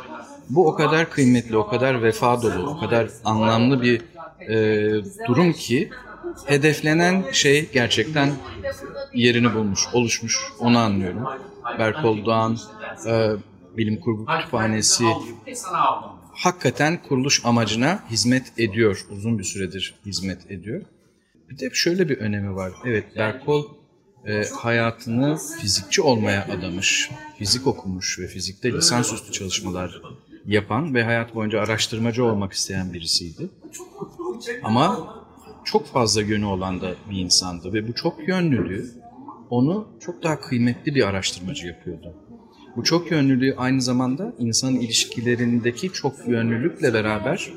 Bu 0.50 0.68
o 0.68 0.76
kadar 0.76 1.10
kıymetli, 1.10 1.58
o 1.58 1.68
kadar 1.68 2.04
vefa 2.04 2.42
dolu, 2.42 2.70
o 2.70 2.80
kadar 2.80 3.10
anlamlı 3.26 3.82
bir 3.82 4.02
e, 4.50 4.56
durum 5.28 5.54
ki 5.54 5.90
hedeflenen 6.46 7.24
şey 7.32 7.70
gerçekten 7.74 8.30
yerini 9.14 9.54
bulmuş, 9.54 9.82
oluşmuş. 9.94 10.40
Onu 10.60 10.78
anlıyorum. 10.80 11.24
Berkol 11.80 12.26
Doğan, 12.26 12.58
e, 13.08 13.32
Bilim 13.78 14.00
Kurgu 14.00 14.26
Kütüphanesi 14.26 15.06
hakikaten 16.36 17.02
kuruluş 17.02 17.42
amacına 17.46 18.04
hizmet 18.12 18.54
ediyor. 18.58 19.06
Uzun 19.10 19.40
bir 19.40 19.44
süredir 19.44 19.96
hizmet 20.06 20.52
ediyor. 20.52 20.82
Bir 21.50 21.60
de 21.60 21.70
şöyle 21.74 22.10
bir 22.10 22.18
önemi 22.18 22.56
var. 22.56 22.72
Evet 22.86 23.06
Berkol 23.18 23.66
e, 24.26 24.44
hayatını 24.62 25.38
fizikçi 25.62 26.02
olmaya 26.02 26.46
adamış. 26.46 27.10
Fizik 27.38 27.68
okumuş 27.68 28.20
ve 28.20 28.28
fizikte 28.28 28.74
lisansüstü 28.74 29.32
çalışmalar 29.32 30.02
yapan 30.46 30.96
ve 30.96 31.04
hayat 31.04 31.36
boyunca 31.36 31.62
araştırmacı 31.62 32.26
olmak 32.26 32.54
isteyen 32.54 32.94
birisiydi. 32.94 33.50
Ama 34.64 35.16
çok 35.66 35.88
fazla 35.88 36.22
yönü 36.22 36.46
olan 36.46 36.82
da 36.82 36.96
bir 37.10 37.18
insandı 37.18 37.74
ve 37.74 37.88
bu 37.88 37.94
çok 37.94 38.28
yönlülüğü 38.28 38.92
onu 39.50 39.88
çok 40.00 40.24
daha 40.24 40.40
kıymetli 40.40 40.96
bir 40.96 41.08
araştırmacı 41.08 41.68
yapıyordu. 41.68 42.14
Bu 42.76 42.84
çok 42.84 43.12
yönlülüğü 43.12 43.56
aynı 43.58 43.82
zamanda 43.82 44.34
insan 44.40 44.76
ilişkilerindeki 44.76 45.94
çok 45.94 46.28
yönlülükle 46.28 46.94
beraber 46.94 47.52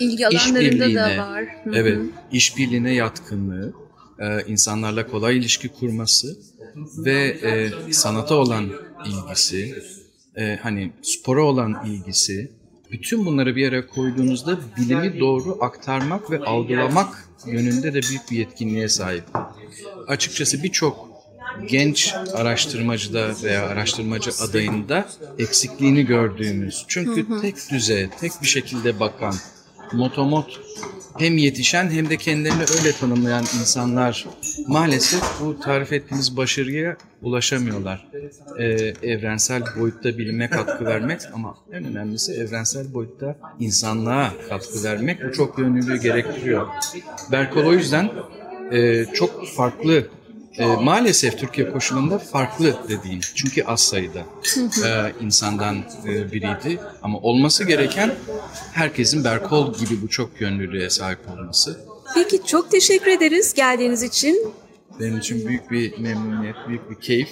İlgi 0.00 0.26
alanlarında 0.26 0.94
da 0.94 1.18
var. 1.18 1.44
Hı 1.64 1.70
hı. 1.70 1.74
evet, 1.74 1.98
işbirliğine 2.32 2.94
yatkınlığı, 2.94 3.72
e, 4.18 4.42
insanlarla 4.46 5.06
kolay 5.06 5.38
ilişki 5.38 5.68
kurması 5.68 6.36
ve 6.76 7.38
e, 7.42 7.92
sanata 7.92 8.34
olan 8.34 8.70
ilgisi, 9.06 9.74
e, 10.36 10.58
hani 10.62 10.92
spora 11.02 11.42
olan 11.42 11.86
ilgisi, 11.86 12.50
bütün 12.92 13.26
bunları 13.26 13.56
bir 13.56 13.62
yere 13.62 13.86
koyduğunuzda 13.86 14.58
bilimi 14.76 15.20
doğru 15.20 15.58
aktarmak 15.60 16.30
ve 16.30 16.38
algılamak 16.38 17.28
yönünde 17.46 17.94
de 17.94 18.02
büyük 18.02 18.30
bir 18.30 18.36
yetkinliğe 18.36 18.88
sahip. 18.88 19.24
Açıkçası 20.06 20.62
birçok 20.62 21.11
genç 21.68 22.14
araştırmacıda 22.34 23.30
veya 23.42 23.66
araştırmacı 23.66 24.30
adayında 24.40 25.08
eksikliğini 25.38 26.06
gördüğümüz. 26.06 26.84
Çünkü 26.88 27.40
tek 27.40 27.70
düze, 27.70 28.10
tek 28.20 28.32
bir 28.42 28.46
şekilde 28.46 29.00
bakan, 29.00 29.34
motomot 29.92 30.60
hem 31.18 31.36
yetişen 31.38 31.90
hem 31.90 32.10
de 32.10 32.16
kendilerini 32.16 32.62
öyle 32.78 32.92
tanımlayan 32.92 33.44
insanlar 33.60 34.26
maalesef 34.66 35.22
bu 35.40 35.60
tarif 35.60 35.92
ettiğimiz 35.92 36.36
başarıya 36.36 36.96
ulaşamıyorlar. 37.22 38.08
Ee, 38.58 38.64
evrensel 39.02 39.62
boyutta 39.80 40.18
bilime 40.18 40.50
katkı 40.50 40.84
vermek 40.84 41.20
ama 41.34 41.54
en 41.72 41.84
önemlisi 41.84 42.32
evrensel 42.32 42.94
boyutta 42.94 43.36
insanlığa 43.60 44.32
katkı 44.48 44.84
vermek. 44.84 45.24
Bu 45.24 45.32
çok 45.32 45.58
yönlülüğü 45.58 46.00
gerektiriyor. 46.00 46.66
Berkol 47.32 47.64
o 47.64 47.72
yüzden 47.72 48.10
e, 48.72 49.04
çok 49.14 49.48
farklı 49.48 50.06
e, 50.58 50.66
maalesef 50.66 51.38
Türkiye 51.38 51.70
koşulunda 51.70 52.18
farklı 52.18 52.76
dediğim. 52.88 53.20
Çünkü 53.34 53.62
az 53.62 53.80
sayıda 53.80 54.22
e, 54.58 55.12
insandan 55.24 55.76
e, 56.06 56.32
biriydi. 56.32 56.80
Ama 57.02 57.18
olması 57.18 57.64
gereken 57.64 58.14
herkesin 58.72 59.24
Berkol 59.24 59.74
gibi 59.74 60.02
bu 60.02 60.08
çok 60.08 60.40
yönlülüğe 60.40 60.90
sahip 60.90 61.18
olması. 61.32 61.80
Peki 62.14 62.46
çok 62.46 62.70
teşekkür 62.70 63.10
ederiz 63.10 63.54
geldiğiniz 63.54 64.02
için. 64.02 64.52
Benim 65.00 65.18
için 65.18 65.48
büyük 65.48 65.70
bir 65.70 65.98
memnuniyet, 65.98 66.56
büyük 66.68 66.90
bir 66.90 66.94
keyif. 66.94 67.28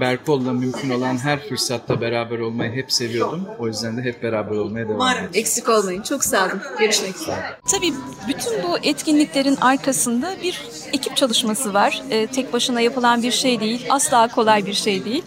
Berkol'la 0.00 0.52
mümkün 0.52 0.90
olan 0.90 1.18
her 1.18 1.48
fırsatta 1.48 2.00
beraber 2.00 2.38
olmayı 2.38 2.72
hep 2.72 2.92
seviyordum. 2.92 3.48
O 3.58 3.66
yüzden 3.66 3.96
de 3.96 4.02
hep 4.02 4.22
beraber 4.22 4.56
olmaya 4.56 4.88
devam 4.88 5.08
edeceğim. 5.08 5.30
Eksik 5.34 5.68
olmayın. 5.68 6.02
Çok 6.02 6.24
sağ 6.24 6.46
olun. 6.46 6.60
Görüşmek 6.78 7.16
üzere. 7.16 7.58
Tabii 7.72 7.92
bütün 8.28 8.62
bu 8.62 8.78
etkinliklerin 8.82 9.56
arkasında 9.60 10.34
bir 10.42 10.62
ekip 10.92 11.16
çalışması 11.16 11.74
var. 11.74 12.02
Ee, 12.10 12.26
tek 12.26 12.52
başına 12.52 12.80
yapılan 12.80 13.22
bir 13.22 13.30
şey 13.32 13.60
değil. 13.60 13.86
Asla 13.90 14.28
kolay 14.28 14.66
bir 14.66 14.74
şey 14.74 15.04
değil. 15.04 15.22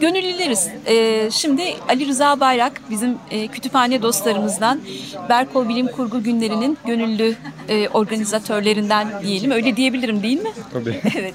Gönüllüleriz. 0.00 0.68
Ee, 0.86 1.28
şimdi 1.32 1.62
Ali 1.88 2.06
Rıza 2.06 2.40
Bayrak 2.40 2.80
bizim 2.90 3.18
e, 3.30 3.48
kütüphane 3.48 4.02
dostlarımızdan 4.02 4.80
Berkol 5.28 5.68
Bilim 5.68 5.86
Kurgu 5.86 6.22
Günleri'nin 6.22 6.78
gönüllü 6.86 7.34
e, 7.68 7.88
organizatörlerinden 7.88 9.08
diyelim. 9.22 9.50
Öyle 9.50 9.76
diyebilirim 9.76 10.22
değil 10.22 10.42
mi? 10.42 10.50
Tabii. 10.72 11.00
evet. 11.18 11.34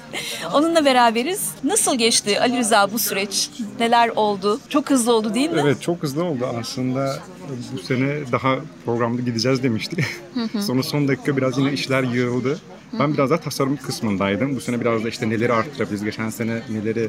Onunla 0.54 0.84
beraberiz. 0.84 1.50
Nasıl 1.64 1.98
geçti 1.98 2.40
Ali 2.40 2.58
Rıza 2.58 2.92
bu 2.92 2.98
süreç? 2.98 3.50
Neler 3.80 4.08
oldu? 4.08 4.60
Çok 4.68 4.90
hızlı 4.90 5.12
oldu 5.12 5.34
değil 5.34 5.50
mi? 5.50 5.60
Evet 5.64 5.82
çok 5.82 6.02
hızlı 6.02 6.24
oldu. 6.24 6.46
Aslında 6.60 7.16
bu 7.72 7.78
sene 7.78 8.32
daha 8.32 8.56
programda 8.84 9.22
gideceğiz 9.22 9.62
demiştik. 9.62 9.98
Sonra 10.60 10.82
son 10.82 11.08
dakika 11.08 11.36
biraz 11.36 11.58
yine 11.58 11.72
işler 11.72 12.02
yığıldı. 12.02 12.58
Ben 13.00 13.14
biraz 13.14 13.30
daha 13.30 13.40
tasarım 13.40 13.76
kısmındaydım. 13.76 14.56
Bu 14.56 14.60
sene 14.60 14.80
biraz 14.80 15.04
da 15.04 15.08
işte 15.08 15.30
neleri 15.30 15.52
arttırabiliriz, 15.52 16.04
geçen 16.04 16.30
sene 16.30 16.62
neleri 16.70 17.08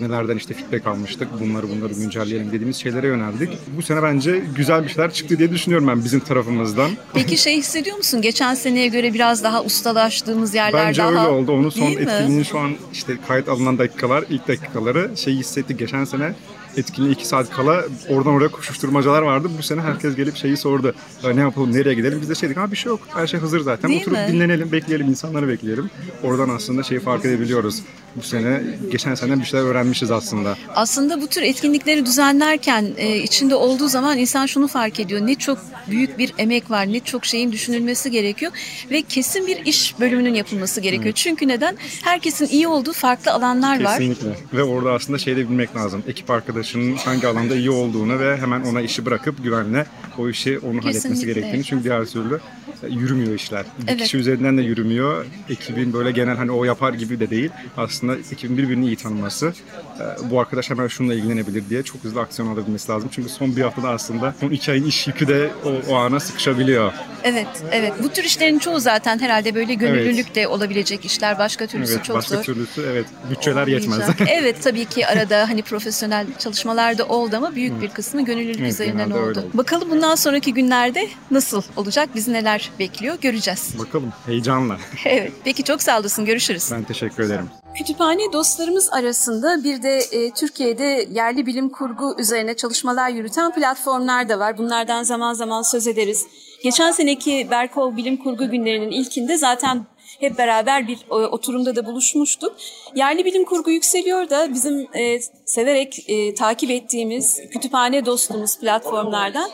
nelerden 0.00 0.36
işte 0.36 0.54
feedback 0.54 0.86
almıştık, 0.86 1.28
bunları 1.40 1.70
bunları 1.70 1.92
güncelleyelim 1.94 2.48
dediğimiz 2.48 2.76
şeylere 2.76 3.06
yöneldik. 3.06 3.58
Bu 3.76 3.82
sene 3.82 4.02
bence 4.02 4.42
güzel 4.56 4.84
bir 4.84 4.88
şeyler 4.88 5.12
çıktı 5.12 5.38
diye 5.38 5.50
düşünüyorum 5.50 5.88
ben 5.88 6.04
bizim 6.04 6.20
tarafımızdan. 6.20 6.90
Peki 7.14 7.36
şey 7.36 7.56
hissediyor 7.56 7.96
musun? 7.96 8.22
Geçen 8.22 8.54
seneye 8.54 8.88
göre 8.88 9.14
biraz 9.14 9.44
daha 9.44 9.64
ustalaştığımız 9.64 10.54
yerler 10.54 10.86
Bence 10.86 11.02
daha... 11.02 11.10
öyle 11.10 11.20
oldu. 11.20 11.52
Onun 11.52 11.70
son 11.70 11.86
Değil 11.86 12.00
mi? 12.00 12.02
etkinliğin 12.12 12.42
şu 12.42 12.58
an 12.58 12.70
işte 12.92 13.12
kayıt 13.28 13.48
alınan 13.48 13.78
dakikalar, 13.78 14.24
ilk 14.30 14.48
dakikaları 14.48 15.10
şey 15.16 15.34
hissettik. 15.34 15.78
Geçen 15.78 16.04
sene 16.04 16.32
etkinliğe 16.76 17.12
iki 17.12 17.26
saat 17.26 17.50
kala 17.50 17.84
oradan 18.08 18.32
oraya 18.32 18.48
koşuşturmacalar 18.48 19.22
vardı. 19.22 19.48
Bu 19.58 19.62
sene 19.62 19.80
herkes 19.80 20.16
gelip 20.16 20.36
şeyi 20.36 20.56
sordu. 20.56 20.94
Ne 21.34 21.40
yapalım, 21.40 21.72
nereye 21.72 21.94
gidelim? 21.94 22.18
Biz 22.22 22.30
de 22.30 22.34
şey 22.34 22.48
dedik, 22.48 22.58
ha 22.60 22.70
bir 22.70 22.76
şey 22.76 22.90
yok. 22.90 23.00
Her 23.14 23.26
şey 23.26 23.40
hazır 23.40 23.60
zaten. 23.60 23.90
Değil 23.90 24.00
Oturup 24.00 24.18
mi? 24.18 24.26
dinlenelim, 24.32 24.72
bekleyelim, 24.72 25.08
insanları 25.08 25.48
bekleyelim. 25.48 25.90
Oradan 26.22 26.48
aslında 26.48 26.82
şeyi 26.82 27.00
fark 27.00 27.24
edebiliyoruz. 27.24 27.82
Bu 28.16 28.22
sene, 28.22 28.62
geçen 28.90 29.14
seneden 29.14 29.40
bir 29.40 29.44
şeyler 29.44 29.64
öğrenmişiz 29.64 30.10
aslında. 30.10 30.56
Aslında 30.74 31.20
bu 31.20 31.26
tür 31.26 31.42
etkinlikleri 31.42 32.06
düzenlerken 32.06 32.86
e, 32.96 33.16
içinde 33.16 33.54
olduğu 33.54 33.88
zaman 33.88 34.18
insan 34.18 34.46
şunu 34.46 34.68
fark 34.68 35.00
ediyor. 35.00 35.20
Ne 35.26 35.34
çok 35.34 35.58
büyük 35.90 36.18
bir 36.18 36.34
emek 36.38 36.70
var, 36.70 36.92
ne 36.92 37.00
çok 37.00 37.24
şeyin 37.24 37.52
düşünülmesi 37.52 38.10
gerekiyor 38.10 38.52
ve 38.90 39.02
kesin 39.02 39.46
bir 39.46 39.66
iş 39.66 40.00
bölümünün 40.00 40.34
yapılması 40.34 40.80
gerekiyor. 40.80 41.14
Çünkü 41.14 41.48
neden? 41.48 41.76
Herkesin 42.02 42.46
iyi 42.46 42.68
olduğu 42.68 42.92
farklı 42.92 43.32
alanlar 43.32 43.84
var. 43.84 43.98
Kesinlikle. 43.98 44.36
Ve 44.52 44.62
orada 44.62 44.92
aslında 44.92 45.18
şey 45.18 45.36
de 45.36 45.50
bilmek 45.50 45.76
lazım. 45.76 46.02
Ekip 46.08 46.30
arkadaşının 46.60 46.96
hangi 46.96 47.26
alanda 47.26 47.56
iyi 47.56 47.70
olduğunu 47.70 48.18
ve 48.18 48.36
hemen 48.36 48.60
ona 48.60 48.80
işi 48.80 49.06
bırakıp 49.06 49.44
güvenle 49.44 49.86
o 50.18 50.28
işi 50.28 50.58
onu 50.58 50.68
halletmesi 50.68 50.92
Kesinlikle. 51.02 51.32
gerektiğini. 51.32 51.64
Çünkü 51.64 51.84
diğer 51.84 52.04
türlü 52.04 52.40
e, 52.82 52.88
yürümüyor 52.88 53.34
işler. 53.34 53.64
Bir 53.82 53.88
Evet. 53.88 54.02
kişi 54.02 54.16
üzerinden 54.18 54.58
de 54.58 54.62
yürümüyor. 54.62 55.24
Ekibin 55.50 55.92
böyle 55.92 56.10
genel 56.10 56.36
hani 56.36 56.50
o 56.50 56.64
yapar 56.64 56.92
gibi 56.94 57.20
de 57.20 57.30
değil. 57.30 57.50
Aslında 57.76 58.16
ekibin 58.32 58.58
birbirini 58.58 58.86
iyi 58.86 58.96
tanıması. 58.96 59.52
e, 60.00 60.30
Bu 60.30 60.40
arkadaş 60.40 60.70
hemen 60.70 60.86
şununla 60.88 61.14
ilgilenebilir 61.14 61.62
diye 61.70 61.82
çok 61.82 62.04
hızlı 62.04 62.20
aksiyon 62.20 62.48
alabilmesi 62.48 62.92
lazım. 62.92 63.08
Çünkü 63.12 63.28
son 63.28 63.56
bir 63.56 63.62
haftada 63.62 63.88
aslında 63.88 64.34
son 64.40 64.50
iki 64.50 64.70
ayın 64.72 64.84
iş 64.86 65.06
yükü 65.06 65.28
de 65.28 65.50
o, 65.64 65.92
o 65.92 65.94
ana 65.96 66.20
sıkışabiliyor. 66.20 66.92
Evet, 67.24 67.46
evet. 67.72 67.92
Bu 68.02 68.08
tür 68.08 68.24
işlerin 68.24 68.58
çoğu 68.58 68.80
zaten 68.80 69.18
herhalde 69.18 69.54
böyle 69.54 69.74
gönüllülük 69.74 70.34
de 70.34 70.48
olabilecek 70.48 71.04
işler. 71.04 71.38
Başka 71.38 71.66
türlüsü 71.66 71.92
Evet, 71.94 72.04
çok 72.04 72.16
başka 72.16 72.36
zor. 72.36 72.42
türlüsü 72.42 72.82
evet 72.92 73.06
bütçeler 73.30 73.66
yetmez. 73.66 73.98
Olmayacak. 73.98 74.28
evet 74.30 74.62
tabii 74.62 74.84
ki 74.84 75.06
arada 75.06 75.48
hani 75.48 75.62
profesyonel 75.62 76.26
çalışmalar 76.26 76.49
da 76.98 77.06
oldu 77.08 77.36
ama 77.36 77.54
büyük 77.54 77.82
bir 77.82 77.88
kısmı 77.88 78.24
gönüllülük 78.24 78.60
Evet, 78.60 78.72
üzerinden 78.72 79.10
oldu. 79.10 79.30
oldu. 79.30 79.50
Bakalım 79.54 79.90
bundan 79.90 80.14
sonraki 80.14 80.54
günlerde 80.54 81.08
nasıl 81.30 81.62
olacak? 81.76 82.08
Bizi 82.14 82.32
neler 82.32 82.70
bekliyor 82.78 83.18
göreceğiz. 83.20 83.74
Bakalım 83.78 84.12
heyecanla. 84.26 84.76
evet. 85.04 85.32
Peki 85.44 85.64
çok 85.64 85.82
sağ 85.82 86.00
olasın. 86.00 86.24
Görüşürüz. 86.24 86.68
Ben 86.72 86.82
teşekkür 86.82 87.22
ederim. 87.24 87.50
Kütüphane 87.78 88.32
dostlarımız 88.32 88.92
arasında 88.92 89.64
bir 89.64 89.82
de 89.82 89.98
e, 89.98 90.30
Türkiye'de 90.30 91.06
yerli 91.10 91.46
bilim 91.46 91.68
kurgu 91.68 92.16
üzerine 92.18 92.54
çalışmalar 92.56 93.08
yürüten 93.10 93.54
platformlar 93.54 94.28
da 94.28 94.38
var. 94.38 94.58
Bunlardan 94.58 95.02
zaman 95.02 95.34
zaman 95.34 95.62
söz 95.62 95.86
ederiz. 95.86 96.26
Geçen 96.62 96.92
seneki 96.92 97.48
Berkol 97.50 97.96
Bilim 97.96 98.16
Kurgu 98.16 98.50
günlerinin 98.50 98.90
ilkinde 98.90 99.36
zaten 99.36 99.86
hep 100.20 100.38
beraber 100.38 100.88
bir 100.88 100.98
e, 101.10 101.14
oturumda 101.14 101.76
da 101.76 101.86
buluşmuştuk. 101.86 102.56
Yerli 102.94 103.24
bilim 103.24 103.44
kurgu 103.44 103.70
yükseliyor 103.70 104.30
da 104.30 104.54
bizim 104.54 104.86
e, 104.94 105.20
severek 105.44 106.04
e, 106.08 106.34
takip 106.34 106.70
ettiğimiz 106.70 107.40
kütüphane 107.50 108.06
dostumuz 108.06 108.58
platformlardan. 108.58 109.50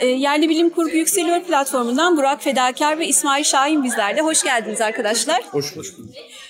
E, 0.00 0.06
yerli 0.06 0.48
bilim 0.48 0.70
kurgu 0.70 0.96
yükseliyor 0.96 1.40
platformundan 1.40 2.16
Burak 2.16 2.42
Fedakar 2.42 2.98
ve 2.98 3.06
İsmail 3.06 3.44
Şahin 3.44 3.84
bizlerle. 3.84 4.20
Hoş 4.20 4.42
geldiniz 4.42 4.80
arkadaşlar. 4.80 5.42
Hoş 5.50 5.76
bulduk. 5.76 5.94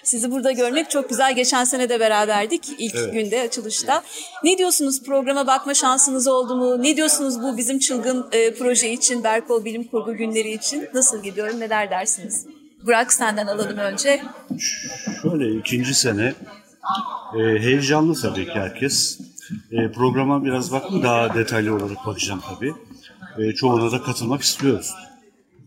Sizi 0.02 0.30
burada 0.30 0.52
görmek 0.52 0.90
çok 0.90 1.08
güzel. 1.08 1.34
Geçen 1.34 1.64
sene 1.64 1.88
de 1.88 2.00
beraberdik 2.00 2.68
ilk 2.78 3.12
günde 3.12 3.40
açılışta. 3.40 4.02
Ne 4.44 4.58
diyorsunuz 4.58 5.02
programa 5.02 5.46
bakma 5.46 5.74
şansınız 5.74 6.28
oldu 6.28 6.56
mu? 6.56 6.82
Ne 6.82 6.96
diyorsunuz 6.96 7.42
bu 7.42 7.56
bizim 7.56 7.78
çılgın 7.78 8.28
e, 8.32 8.54
proje 8.54 8.92
için, 8.92 9.24
Berkol 9.24 9.64
Bilim 9.64 9.84
Kurgu 9.84 10.14
günleri 10.16 10.50
için? 10.50 10.88
Nasıl 10.94 11.22
gidiyor? 11.22 11.60
Neler 11.60 11.90
dersiniz? 11.90 12.46
Burak 12.86 13.12
senden 13.12 13.46
alalım 13.46 13.78
önce. 13.78 14.22
Şöyle 15.22 15.58
ikinci 15.58 15.94
sene 15.94 16.34
e, 17.36 17.38
heyecanlı 17.38 18.20
tabii 18.20 18.44
ki 18.44 18.54
herkes. 18.54 19.20
E, 19.72 19.92
programa 19.92 20.44
biraz 20.44 20.72
baktım 20.72 21.02
daha 21.02 21.34
detaylı 21.34 21.74
olarak 21.74 22.06
bakacağım 22.06 22.40
tabii. 22.48 22.74
E, 23.38 23.52
çoğuna 23.54 23.92
da 23.92 24.02
katılmak 24.02 24.42
istiyoruz 24.42 24.94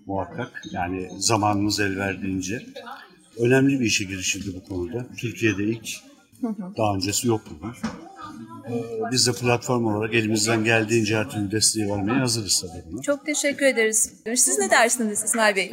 muhakkak. 0.06 0.62
Yani 0.72 1.10
zamanımız 1.18 1.80
el 1.80 1.98
verdiğince. 1.98 2.66
Önemli 3.38 3.80
bir 3.80 3.86
işe 3.86 4.04
girişildi 4.04 4.56
bu 4.56 4.70
konuda. 4.70 5.06
Türkiye'de 5.18 5.64
ilk, 5.64 5.90
daha 6.78 6.96
öncesi 6.96 7.28
yok 7.28 7.42
bunun. 7.62 7.74
E, 8.70 8.84
biz 9.12 9.28
de 9.28 9.34
platform 9.34 9.86
olarak 9.86 10.14
elimizden 10.14 10.64
geldiğince 10.64 11.18
her 11.18 11.30
türlü 11.30 11.52
desteği 11.52 11.90
vermeye 11.90 12.20
hazırız 12.20 12.62
tabii 12.62 12.84
buna. 12.92 13.02
Çok 13.02 13.26
teşekkür 13.26 13.66
ederiz. 13.66 14.14
Siz 14.36 14.60
ne 14.60 14.70
dersiniz 14.70 15.24
İsmail 15.24 15.56
Bey? 15.56 15.72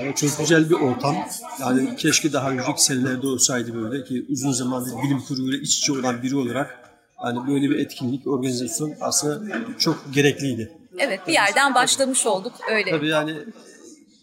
Yani 0.00 0.14
çok 0.14 0.38
güzel 0.38 0.70
bir 0.70 0.74
ortam. 0.74 1.16
Yani 1.60 1.96
keşke 1.96 2.32
daha 2.32 2.50
önceki 2.50 2.84
senelerde 2.84 3.26
olsaydı 3.26 3.74
böyle 3.74 4.04
ki 4.04 4.26
uzun 4.28 4.52
zamandır 4.52 4.92
bilim 5.04 5.20
kurguyla 5.28 5.58
iç 5.58 5.78
içe 5.78 5.92
olan 5.92 6.22
biri 6.22 6.36
olarak 6.36 6.80
yani 7.24 7.48
böyle 7.48 7.70
bir 7.70 7.78
etkinlik, 7.78 8.26
organizasyon 8.26 8.94
aslında 9.00 9.56
çok 9.78 10.14
gerekliydi. 10.14 10.72
Evet 10.98 11.20
bir 11.26 11.32
yerden 11.32 11.74
başlamış 11.74 12.26
olduk 12.26 12.52
öyle. 12.70 12.90
Tabii 12.90 13.08
yani 13.08 13.34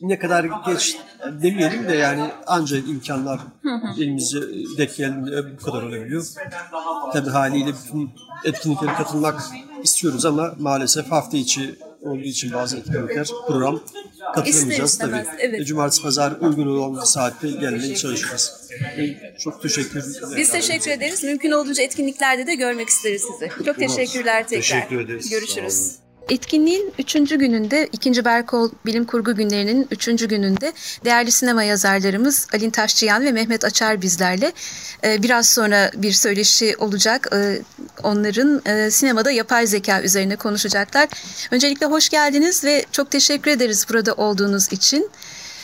ne 0.01 0.20
kadar 0.20 0.44
geç 0.68 0.98
demeyelim 1.42 1.88
de 1.89 1.96
yani 1.96 2.24
ancak 2.48 2.88
imkanlar 2.89 3.39
elimize 4.00 4.39
denk 4.77 4.96
geldiğinde 4.98 5.58
bu 5.60 5.66
kadar 5.66 5.84
olabiliyor. 5.84 6.25
Tabii 7.13 7.30
haliyle 7.30 7.72
bütün 7.86 8.10
etkinliklere 8.44 8.94
katılmak 8.94 9.42
istiyoruz 9.84 10.25
ama 10.25 10.54
maalesef 10.60 11.12
hafta 11.12 11.38
içi 11.38 11.75
olduğu 12.01 12.20
için 12.22 12.54
bazı 12.54 12.77
etkinlikler, 12.77 13.27
program 13.48 13.80
katılamayacağız 14.36 14.92
İster 14.92 15.08
tabii. 15.12 15.25
evet. 15.39 15.62
E, 15.62 15.66
Cumartesi, 15.66 16.01
pazar 16.04 16.34
uygun 16.42 16.68
olan 16.68 17.04
saatte 17.04 17.50
gelmeye 17.50 17.96
çalışırız. 17.96 18.70
E, 18.98 19.18
Çok 19.39 19.62
teşekkür 19.62 20.00
ederim. 20.00 20.38
Biz 20.38 20.51
teşekkür 20.51 20.92
ederiz. 20.92 21.24
Mümkün 21.24 21.51
olduğunca 21.51 21.84
etkinliklerde 21.84 22.48
de 22.48 22.56
görmek 22.56 22.89
isteriz 22.89 23.22
sizi. 23.22 23.66
Çok 23.66 23.77
teşekkürler 23.77 24.48
tekrar. 24.48 24.62
Teşekkür 24.62 25.00
ederiz. 25.00 25.30
Görüşürüz. 25.30 26.07
Etkinliğin 26.30 26.94
üçüncü 27.00 27.40
gününde, 27.40 27.90
ikinci 27.92 28.26
Berkol 28.26 28.72
Bilim 28.86 29.06
Kurgu 29.06 29.36
günlerinin 29.36 29.88
üçüncü 29.92 30.28
gününde 30.28 30.74
değerli 31.06 31.32
sinema 31.32 31.64
yazarlarımız 31.64 32.48
Alin 32.54 32.70
Taşçıyan 32.70 33.26
ve 33.26 33.32
Mehmet 33.32 33.66
Açar 33.66 34.02
bizlerle. 34.02 34.54
Ee, 35.04 35.24
biraz 35.24 35.50
sonra 35.50 35.92
bir 35.96 36.12
söyleşi 36.12 36.76
olacak. 36.78 37.30
Ee, 37.34 37.62
onların 38.04 38.62
e, 38.66 38.92
sinemada 38.92 39.32
yapay 39.32 39.68
zeka 39.68 40.02
üzerine 40.02 40.36
konuşacaklar. 40.36 41.10
Öncelikle 41.52 41.86
hoş 41.86 42.10
geldiniz 42.10 42.64
ve 42.64 42.86
çok 42.92 43.12
teşekkür 43.12 43.52
ederiz 43.52 43.86
burada 43.90 44.14
olduğunuz 44.14 44.74
için. 44.74 45.10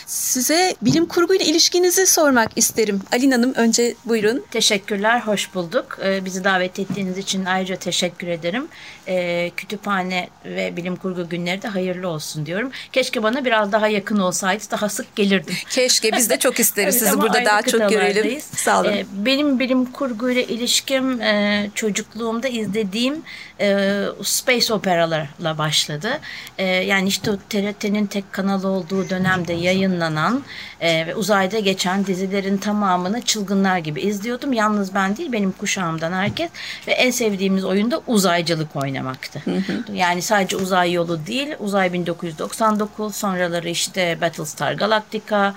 Size 0.08 0.75
bilim 0.82 1.05
kurguyla 1.05 1.46
ilişkinizi 1.46 2.08
sormak 2.08 2.51
isterim. 2.55 3.01
Alin 3.12 3.32
Hanım 3.32 3.53
önce 3.53 3.96
buyurun. 4.05 4.46
Teşekkürler, 4.51 5.20
hoş 5.20 5.53
bulduk. 5.55 5.98
Ee, 6.03 6.25
bizi 6.25 6.43
davet 6.43 6.79
ettiğiniz 6.79 7.17
için 7.17 7.46
ayrıca 7.46 7.75
teşekkür 7.75 8.27
ederim. 8.27 8.67
Ee, 9.07 9.51
kütüphane 9.57 10.29
ve 10.45 10.77
bilim 10.77 10.95
kurgu 10.95 11.29
günleri 11.29 11.62
de 11.62 11.67
hayırlı 11.67 12.07
olsun 12.07 12.45
diyorum. 12.45 12.72
Keşke 12.91 13.24
bana 13.24 13.45
biraz 13.45 13.72
daha 13.72 13.88
yakın 13.88 14.19
olsaydı, 14.19 14.63
daha 14.72 14.89
sık 14.89 15.15
gelirdim. 15.15 15.55
Keşke, 15.69 16.12
biz 16.12 16.29
de 16.29 16.39
çok 16.39 16.60
isteriz 16.60 16.95
evet, 17.01 17.07
sizi 17.07 17.22
burada 17.22 17.45
daha 17.45 17.62
çok 17.62 17.89
görelim. 17.89 18.41
Sağ 18.41 18.81
olun. 18.81 18.89
Ee, 18.89 19.05
benim 19.13 19.60
bilim 19.60 19.86
kurguyla 19.86 20.41
ilişkim 20.41 21.22
e, 21.22 21.69
çocukluğumda 21.75 22.48
izlediğim 22.48 23.24
e, 23.60 24.03
space 24.24 24.74
operalarla 24.74 25.57
başladı. 25.57 26.19
E, 26.57 26.65
yani 26.65 27.07
işte 27.07 27.31
TRT'nin 27.50 28.05
tek 28.05 28.33
kanalı 28.33 28.67
olduğu 28.67 29.10
dönemde 29.10 29.53
yayınlanan 29.53 30.43
e, 30.81 31.07
ve 31.07 31.15
uzayda 31.15 31.60
geçen 31.60 32.05
dizilerin 32.05 32.57
tamamını 32.57 33.22
çılgınlar 33.22 33.77
gibi 33.77 34.01
izliyordum. 34.01 34.53
Yalnız 34.53 34.95
ben 34.95 35.17
değil 35.17 35.31
benim 35.31 35.51
kuşağımdan 35.51 36.12
herkes 36.12 36.50
ve 36.88 36.91
en 36.91 37.12
sevdiğimiz 37.12 37.65
oyunda 37.65 38.01
uzaycılık 38.07 38.75
oynamaktı. 38.93 39.39
Hı 39.45 39.55
hı. 39.55 39.93
Yani 39.93 40.21
sadece 40.21 40.57
uzay 40.57 40.91
yolu 40.91 41.27
değil 41.27 41.55
uzay 41.59 41.93
1999 41.93 43.15
sonraları 43.15 43.69
işte 43.69 44.17
Battlestar 44.21 44.73
Galactica 44.73 45.53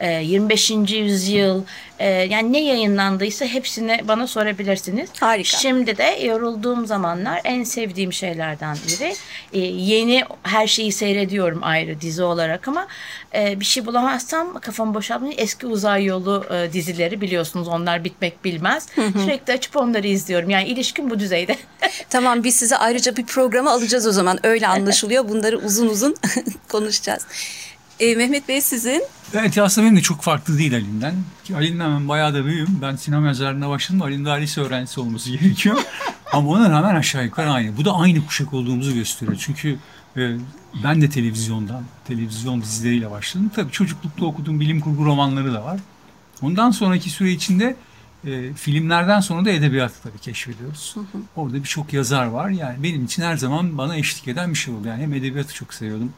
25. 0.00 0.70
Ee, 0.70 0.74
yüzyıl 0.74 1.62
e, 1.98 2.08
yani 2.08 2.52
ne 2.52 2.60
yayınlandıysa 2.60 3.44
hepsini 3.44 4.00
bana 4.08 4.26
sorabilirsiniz. 4.26 5.10
Harika. 5.20 5.58
Şimdi 5.58 5.96
de 5.96 6.18
yorulduğum 6.24 6.86
zamanlar 6.86 7.40
en 7.44 7.64
sevdiğim 7.64 8.12
şeylerden 8.12 8.76
biri. 8.88 9.14
Ee, 9.52 9.58
yeni 9.58 10.24
her 10.42 10.66
şeyi 10.66 10.92
seyrediyorum 10.92 11.58
ayrı 11.62 12.00
dizi 12.00 12.22
olarak 12.22 12.68
ama 12.68 12.86
e, 13.34 13.60
bir 13.60 13.64
şey 13.64 13.86
bulamazsam 13.86 14.60
kafam 14.60 14.94
boşalmıyor. 14.94 15.34
Eski 15.36 15.66
uzay 15.66 16.04
yolu 16.04 16.46
e, 16.50 16.72
dizileri 16.72 17.20
biliyorsunuz 17.20 17.68
onlar 17.68 18.04
bitmek 18.04 18.44
bilmez. 18.44 18.88
Hı 18.94 19.02
hı. 19.06 19.18
Sürekli 19.18 19.52
açıp 19.52 19.76
onları 19.76 20.06
izliyorum. 20.06 20.50
Yani 20.50 20.68
ilişkim 20.68 21.10
bu 21.10 21.18
düzeyde. 21.18 21.56
tamam 22.10 22.44
biz 22.44 22.56
size 22.56 22.76
ayrıca 22.76 23.16
bir 23.16 23.26
programa 23.26 23.70
alacağız 23.70 24.06
o 24.06 24.12
zaman. 24.12 24.38
Öyle 24.42 24.66
anlaşılıyor. 24.66 25.28
Bunları 25.28 25.58
uzun 25.58 25.88
uzun 25.88 26.16
konuşacağız. 26.68 27.26
E, 28.00 28.14
Mehmet 28.14 28.48
Bey 28.48 28.60
sizin? 28.60 29.02
Evet 29.34 29.58
aslında 29.58 29.86
benim 29.86 29.96
de 29.96 30.02
çok 30.02 30.22
farklı 30.22 30.58
değil 30.58 30.74
Ali'nden. 30.74 31.14
Ali'nden 31.54 31.90
ben 31.94 32.08
bayağı 32.08 32.34
da 32.34 32.44
büyüğüm. 32.44 32.78
Ben 32.82 32.96
sinema 32.96 33.26
yazarlığına 33.26 33.68
başladım. 33.68 34.02
Ali'nin 34.02 34.24
daha 34.24 34.34
lise 34.34 34.60
öğrencisi 34.60 35.00
olması 35.00 35.30
gerekiyor. 35.38 35.76
Ama 36.32 36.48
ona 36.48 36.70
rağmen 36.70 36.94
aşağı 36.94 37.24
yukarı 37.24 37.50
aynı. 37.50 37.76
Bu 37.76 37.84
da 37.84 37.92
aynı 37.92 38.26
kuşak 38.26 38.54
olduğumuzu 38.54 38.94
gösteriyor. 38.94 39.36
Çünkü 39.40 39.78
e, 40.16 40.36
ben 40.84 41.02
de 41.02 41.10
televizyondan, 41.10 41.82
televizyon 42.06 42.62
dizileriyle 42.62 43.10
başladım. 43.10 43.50
Tabii 43.54 43.72
çocuklukta 43.72 44.24
okuduğum 44.24 44.60
bilim 44.60 44.80
kurgu 44.80 45.04
romanları 45.04 45.54
da 45.54 45.64
var. 45.64 45.80
Ondan 46.42 46.70
sonraki 46.70 47.10
süre 47.10 47.30
içinde 47.30 47.76
e, 48.26 48.54
filmlerden 48.54 49.20
sonra 49.20 49.44
da 49.44 49.50
edebiyatı 49.50 50.02
tabii 50.02 50.18
keşfediyoruz. 50.18 50.92
Hı 50.94 51.00
hı. 51.00 51.22
Orada 51.36 51.54
birçok 51.54 51.92
yazar 51.92 52.26
var. 52.26 52.48
Yani 52.48 52.82
benim 52.82 53.04
için 53.04 53.22
her 53.22 53.36
zaman 53.36 53.78
bana 53.78 53.96
eşlik 53.96 54.28
eden 54.28 54.50
bir 54.50 54.58
şey 54.58 54.74
oldu. 54.74 54.88
Yani 54.88 55.02
hem 55.02 55.14
edebiyatı 55.14 55.54
çok 55.54 55.74
seviyordum 55.74 56.12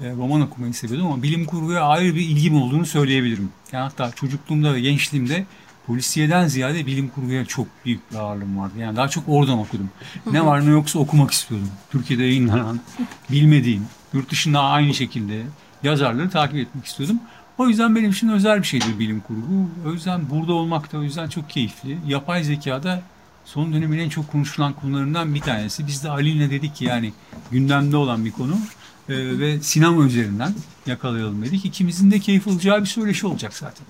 roman 0.00 0.40
okumayı 0.40 0.74
seviyordum 0.74 1.06
ama 1.06 1.22
bilim 1.22 1.44
kurguya 1.44 1.82
ayrı 1.82 2.14
bir 2.14 2.20
ilgim 2.20 2.62
olduğunu 2.62 2.86
söyleyebilirim. 2.86 3.50
Yani 3.72 3.82
hatta 3.82 4.12
çocukluğumda 4.12 4.74
ve 4.74 4.80
gençliğimde 4.80 5.46
polisiyeden 5.86 6.46
ziyade 6.46 6.86
bilim 6.86 7.08
kurguya 7.08 7.44
çok 7.44 7.66
büyük 7.84 8.10
bir 8.12 8.16
ağırlığım 8.16 8.58
vardı. 8.58 8.74
Yani 8.78 8.96
daha 8.96 9.08
çok 9.08 9.24
oradan 9.28 9.58
okudum. 9.58 9.90
Ne 10.32 10.46
var 10.46 10.66
ne 10.66 10.70
yoksa 10.70 10.98
okumak 10.98 11.30
istiyordum. 11.30 11.70
Türkiye'de 11.90 12.22
yayınlanan, 12.22 12.80
bilmediğim, 13.30 13.86
yurt 14.12 14.30
dışında 14.30 14.60
aynı 14.60 14.94
şekilde 14.94 15.42
yazarları 15.82 16.30
takip 16.30 16.56
etmek 16.56 16.84
istiyordum. 16.84 17.20
O 17.58 17.68
yüzden 17.68 17.96
benim 17.96 18.10
için 18.10 18.28
özel 18.28 18.58
bir 18.58 18.66
şeydir 18.66 18.98
bilim 18.98 19.20
kurgu. 19.20 19.70
O 19.86 19.92
yüzden 19.92 20.30
burada 20.30 20.52
olmak 20.52 20.92
da 20.92 20.98
o 20.98 21.02
yüzden 21.02 21.28
çok 21.28 21.50
keyifli. 21.50 21.98
Yapay 22.06 22.44
zekada 22.44 23.02
son 23.44 23.72
dönemin 23.72 23.98
en 23.98 24.08
çok 24.08 24.32
konuşulan 24.32 24.72
konularından 24.72 25.34
bir 25.34 25.40
tanesi. 25.40 25.86
Biz 25.86 26.04
de 26.04 26.10
Ali'yle 26.10 26.50
dedik 26.50 26.76
ki 26.76 26.84
yani 26.84 27.12
gündemde 27.50 27.96
olan 27.96 28.24
bir 28.24 28.32
konu 28.32 28.56
e, 29.10 29.38
ve 29.38 29.60
sinema 29.60 30.04
üzerinden 30.04 30.54
yakalayalım 30.86 31.44
dedik. 31.44 31.64
İkimizin 31.64 32.10
de 32.10 32.20
keyif 32.20 32.48
alacağı 32.48 32.80
bir 32.80 32.86
söyleşi 32.86 33.26
olacak 33.26 33.54
zaten. 33.54 33.86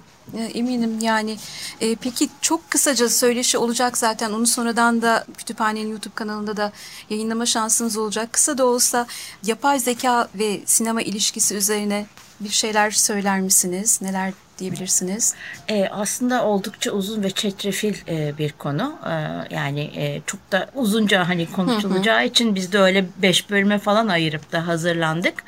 Eminim 0.54 0.98
yani. 1.00 1.36
E, 1.80 1.94
peki 1.94 2.28
çok 2.40 2.70
kısaca 2.70 3.08
söyleşi 3.08 3.58
olacak 3.58 3.98
zaten. 3.98 4.32
Onu 4.32 4.46
sonradan 4.46 5.02
da 5.02 5.26
kütüphanenin 5.38 5.90
YouTube 5.90 6.14
kanalında 6.14 6.56
da 6.56 6.72
yayınlama 7.10 7.46
şansınız 7.46 7.96
olacak. 7.96 8.32
Kısa 8.32 8.58
da 8.58 8.66
olsa 8.66 9.06
yapay 9.44 9.80
zeka 9.80 10.28
ve 10.34 10.60
sinema 10.66 11.02
ilişkisi 11.02 11.54
üzerine 11.54 12.06
bir 12.40 12.48
şeyler 12.48 12.90
söyler 12.90 13.40
misiniz? 13.40 13.98
Neler 14.02 14.32
diyebilirsiniz? 14.60 15.34
E, 15.68 15.88
aslında 15.88 16.44
oldukça 16.44 16.90
uzun 16.90 17.22
ve 17.22 17.30
çetrefil 17.30 17.94
e, 18.08 18.38
bir 18.38 18.52
konu. 18.52 18.98
E, 19.06 19.14
yani 19.54 19.80
e, 19.80 20.20
çok 20.26 20.52
da 20.52 20.70
uzunca 20.74 21.28
hani 21.28 21.52
konuşulacağı 21.52 22.26
için 22.26 22.54
biz 22.54 22.72
de 22.72 22.78
öyle 22.78 23.04
beş 23.22 23.50
bölüme 23.50 23.78
falan 23.78 24.08
ayırıp 24.08 24.52
da 24.52 24.66
hazırlandık. 24.66 25.44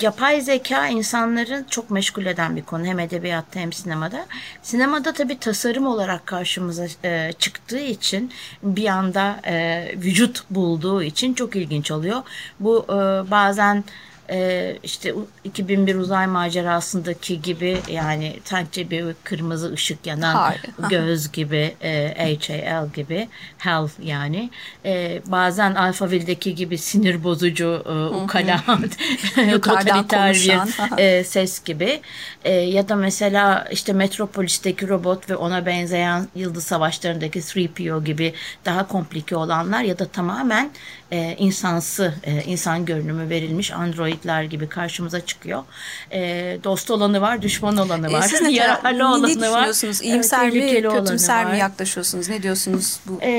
Yapay 0.00 0.40
zeka 0.40 0.88
insanların 0.88 1.64
çok 1.70 1.90
meşgul 1.90 2.26
eden 2.26 2.56
bir 2.56 2.62
konu 2.62 2.84
hem 2.84 2.98
edebiyatta 2.98 3.60
hem 3.60 3.72
sinemada. 3.72 4.26
Sinemada 4.62 5.12
tabii 5.12 5.38
tasarım 5.38 5.86
olarak 5.86 6.26
karşımıza 6.26 6.86
e, 7.04 7.32
çıktığı 7.38 7.78
için 7.78 8.32
bir 8.62 8.86
anda 8.86 9.40
e, 9.46 9.84
vücut 9.96 10.44
bulduğu 10.50 11.02
için 11.02 11.34
çok 11.34 11.56
ilginç 11.56 11.90
oluyor. 11.90 12.22
Bu 12.60 12.86
e, 12.88 13.30
bazen 13.30 13.84
e, 14.30 14.76
işte 14.82 15.14
2001 15.44 15.94
uzay 15.94 16.26
macerasındaki 16.26 17.42
gibi 17.42 17.78
yani 17.88 18.36
sanki 18.44 18.90
bir 18.90 19.14
kırmızı 19.24 19.72
ışık 19.72 20.06
yanan 20.06 20.34
Hayır. 20.34 20.62
göz 20.90 21.32
gibi 21.32 21.74
e, 21.82 22.38
HAL 22.40 22.88
gibi 22.88 23.28
hell 23.58 23.88
yani. 24.02 24.50
E, 24.84 25.22
bazen 25.26 25.74
Alphaville'deki 25.74 26.54
gibi 26.54 26.78
sinir 26.78 27.24
bozucu 27.24 27.82
e, 27.86 28.14
ukala 28.14 28.62
totaliter 29.62 30.34
bir 30.34 30.60
e, 30.98 31.24
ses 31.24 31.64
gibi. 31.64 32.00
E, 32.44 32.52
ya 32.52 32.88
da 32.88 32.96
mesela 32.96 33.68
işte 33.70 33.92
Metropolis'teki 33.92 34.88
robot 34.88 35.30
ve 35.30 35.36
ona 35.36 35.66
benzeyen 35.66 36.28
Yıldız 36.34 36.64
Savaşları'ndaki 36.64 37.40
3PO 37.40 38.04
gibi 38.04 38.34
daha 38.64 38.88
komplike 38.88 39.36
olanlar 39.36 39.82
ya 39.82 39.98
da 39.98 40.06
tamamen 40.06 40.70
e, 41.12 41.36
insansı, 41.38 42.14
e, 42.24 42.42
insan 42.42 42.84
görünümü 42.84 43.28
verilmiş 43.28 43.72
androidler 43.72 44.42
gibi 44.42 44.68
karşımıza 44.68 45.26
çıkıyor. 45.26 45.64
E, 46.12 46.20
dost 46.64 46.90
olanı 46.90 47.20
var, 47.20 47.42
düşman 47.42 47.76
olanı 47.76 48.10
e, 48.10 48.12
var. 48.12 48.24
E, 48.24 48.28
siz 48.28 48.40
ne, 48.40 48.52
yararlı 48.52 49.08
olanı 49.08 49.22
ne 49.22 49.40
düşünüyorsunuz? 49.40 50.02
İyimser 50.02 50.48
evet, 50.48 50.84
mi, 50.84 50.90
kötümser 50.90 51.44
mi 51.46 51.58
yaklaşıyorsunuz? 51.58 52.28
Ne 52.28 52.42
diyorsunuz 52.42 53.00
bu 53.06 53.18
e, 53.22 53.30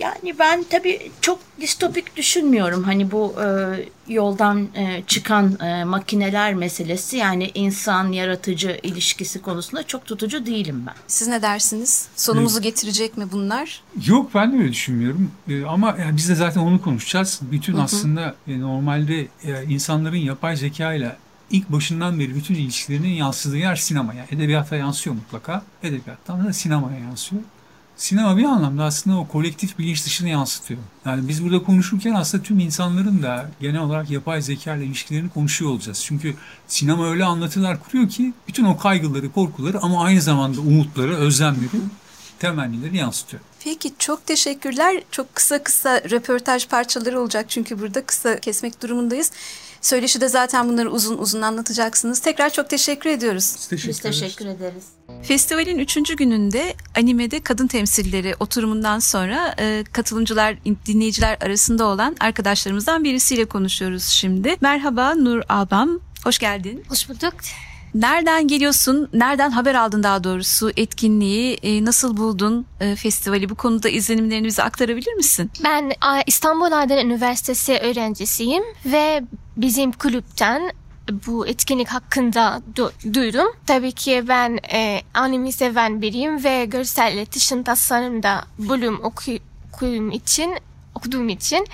Yani 0.00 0.38
ben 0.38 0.64
tabii 0.70 1.10
çok 1.20 1.38
distopik 1.60 2.16
düşünmüyorum. 2.16 2.84
Hani 2.84 3.10
bu 3.10 3.34
e, 3.42 3.46
yoldan 4.08 4.68
e, 4.74 5.02
çıkan 5.06 5.60
e, 5.60 5.84
makineler 5.84 6.54
meselesi 6.54 7.16
yani 7.16 7.50
insan 7.54 8.12
yaratıcı 8.12 8.80
ilişkisi 8.82 9.42
konusunda 9.42 9.82
çok 9.82 10.06
tutucu 10.06 10.46
değilim 10.46 10.84
ben. 10.86 10.94
Siz 11.06 11.28
ne 11.28 11.42
dersiniz? 11.42 12.08
Sonumuzu 12.16 12.56
evet. 12.56 12.64
getirecek 12.64 13.16
mi 13.16 13.24
bunlar? 13.32 13.82
Yok 14.06 14.30
ben 14.34 14.52
de 14.52 14.56
öyle 14.56 14.72
düşünmüyorum. 14.72 15.30
E, 15.48 15.64
ama 15.64 15.96
yani 16.00 16.16
biz 16.16 16.28
de 16.28 16.34
zaten 16.34 16.60
onu 16.60 16.82
konuşacağız. 16.82 17.40
Bütün 17.42 17.72
hı 17.72 17.78
hı. 17.78 17.82
aslında 17.82 18.34
e, 18.48 18.60
normalde 18.60 19.20
e, 19.20 19.64
insanların 19.68 20.16
yapay 20.16 20.56
zeka 20.56 20.94
ile 20.94 21.16
ilk 21.50 21.72
başından 21.72 22.18
beri 22.20 22.34
bütün 22.34 22.54
ilişkilerinin 22.54 23.08
yansıdığı 23.08 23.56
yer 23.56 23.76
sinema. 23.76 24.14
Yani 24.14 24.28
edebiyata 24.30 24.76
yansıyor 24.76 25.16
mutlaka. 25.16 25.62
Edebiyattan 25.82 26.46
da 26.46 26.52
sinemaya 26.52 26.98
yansıyor. 26.98 27.42
Sinema 27.96 28.36
bir 28.36 28.44
anlamda 28.44 28.84
aslında 28.84 29.16
o 29.16 29.28
kolektif 29.28 29.78
bilinç 29.78 30.06
dışını 30.06 30.28
yansıtıyor. 30.28 30.80
Yani 31.04 31.28
biz 31.28 31.44
burada 31.44 31.62
konuşurken 31.62 32.14
aslında 32.14 32.44
tüm 32.44 32.58
insanların 32.58 33.22
da 33.22 33.50
genel 33.60 33.80
olarak 33.80 34.10
yapay 34.10 34.42
zeka 34.42 34.76
ile 34.76 34.84
ilişkilerini 34.84 35.30
konuşuyor 35.30 35.70
olacağız. 35.70 36.02
Çünkü 36.04 36.34
sinema 36.68 37.10
öyle 37.10 37.24
anlatılar 37.24 37.80
kuruyor 37.80 38.08
ki 38.08 38.32
bütün 38.48 38.64
o 38.64 38.76
kaygıları, 38.76 39.32
korkuları 39.32 39.78
ama 39.80 40.04
aynı 40.04 40.20
zamanda 40.20 40.60
umutları, 40.60 41.16
özlemleri, 41.16 41.80
temennileri 42.38 42.96
yansıtıyor. 42.96 43.42
Peki 43.64 43.92
çok 43.98 44.26
teşekkürler. 44.26 45.02
Çok 45.10 45.34
kısa 45.34 45.62
kısa 45.62 46.00
röportaj 46.10 46.68
parçaları 46.68 47.20
olacak 47.20 47.46
çünkü 47.48 47.80
burada 47.80 48.06
kısa 48.06 48.40
kesmek 48.40 48.82
durumundayız. 48.82 49.32
Söyleşide 49.86 50.28
zaten 50.28 50.68
bunları 50.68 50.90
uzun 50.90 51.18
uzun 51.18 51.42
anlatacaksınız. 51.42 52.20
Tekrar 52.20 52.50
çok 52.50 52.70
teşekkür 52.70 53.10
ediyoruz. 53.10 53.66
Teşekkür 53.70 53.88
Biz 53.88 53.98
teşekkür 54.00 54.46
ederiz. 54.46 54.84
Festivalin 55.22 55.78
üçüncü 55.78 56.16
gününde 56.16 56.74
animede 56.98 57.40
kadın 57.40 57.66
temsilleri 57.66 58.34
oturumundan 58.40 58.98
sonra 58.98 59.54
e, 59.58 59.84
katılımcılar, 59.92 60.56
dinleyiciler 60.86 61.38
arasında 61.40 61.84
olan 61.84 62.16
arkadaşlarımızdan 62.20 63.04
birisiyle 63.04 63.44
konuşuyoruz 63.44 64.04
şimdi. 64.04 64.56
Merhaba 64.60 65.14
Nur 65.14 65.42
Albam, 65.48 66.00
hoş 66.24 66.38
geldin. 66.38 66.84
Hoş 66.88 67.08
bulduk. 67.08 67.34
Nereden 67.94 68.48
geliyorsun? 68.48 69.08
Nereden 69.12 69.50
haber 69.50 69.74
aldın 69.74 70.02
daha 70.02 70.24
doğrusu 70.24 70.70
etkinliği? 70.76 71.54
E, 71.54 71.84
nasıl 71.84 72.16
buldun 72.16 72.66
e, 72.80 72.96
festivali? 72.96 73.48
Bu 73.50 73.54
konuda 73.54 73.88
izlenimlerini 73.88 74.46
bize 74.46 74.62
aktarabilir 74.62 75.12
misin? 75.14 75.50
Ben 75.64 75.92
İstanbul 76.26 76.72
Aydın 76.72 76.96
Üniversitesi 76.96 77.78
öğrencisiyim 77.78 78.62
ve 78.86 79.22
bizim 79.56 79.92
kulüpten 79.92 80.72
bu 81.26 81.46
etkinlik 81.46 81.88
hakkında 81.88 82.62
du- 82.76 83.14
duydum. 83.14 83.46
Tabii 83.66 83.92
ki 83.92 84.24
ben 84.28 84.58
e, 84.72 85.00
anime 85.14 85.52
seven 85.52 86.02
biriyim 86.02 86.44
ve 86.44 86.64
görsel 86.64 87.12
iletişim 87.14 87.62
tasarımda 87.62 88.44
bölüm 88.58 89.04
okuduğum 89.04 90.10
için 90.10 90.54
okuduğum 90.94 91.28
için 91.28 91.66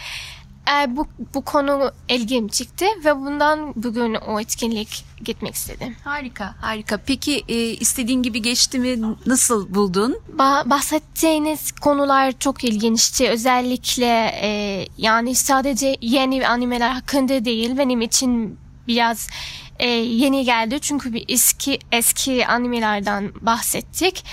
e, 0.68 0.96
bu, 0.96 1.06
bu 1.34 1.44
konu 1.44 1.92
ilgim 2.08 2.48
çıktı 2.48 2.84
ve 3.04 3.16
bundan 3.16 3.72
bugün 3.76 4.14
o 4.14 4.40
etkinlik 4.40 5.04
gitmek 5.24 5.54
istedim. 5.54 5.96
Harika, 6.04 6.54
harika. 6.60 6.96
Peki 7.06 7.44
e, 7.48 7.54
istediğin 7.64 8.22
gibi 8.22 8.42
geçti 8.42 8.78
mi? 8.78 9.16
Nasıl 9.26 9.74
buldun? 9.74 10.16
Ba- 10.36 10.70
bahsettiğiniz 10.70 11.72
konular 11.72 12.32
çok 12.38 12.64
ilginçti. 12.64 13.28
Özellikle 13.28 14.34
e, 14.42 14.86
yani 14.98 15.34
sadece 15.34 15.96
yeni 16.00 16.48
animeler 16.48 16.90
hakkında 16.90 17.44
değil 17.44 17.78
benim 17.78 18.00
için 18.00 18.58
biraz 18.88 19.28
e, 19.78 19.88
yeni 19.88 20.44
geldi. 20.44 20.80
Çünkü 20.80 21.12
bir 21.12 21.24
eski 21.28 21.78
eski 21.92 22.46
animelerden 22.46 23.32
bahsettik. 23.40 24.24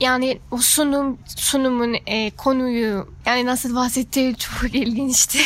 Yani 0.00 0.38
o 0.50 0.58
sunum 0.58 1.18
sunumun 1.36 1.96
e, 2.06 2.30
konuyu 2.30 3.08
yani 3.26 3.46
nasıl 3.46 3.74
bahsettiği 3.74 4.34
çok 4.38 4.74
ilginçti. 4.74 5.38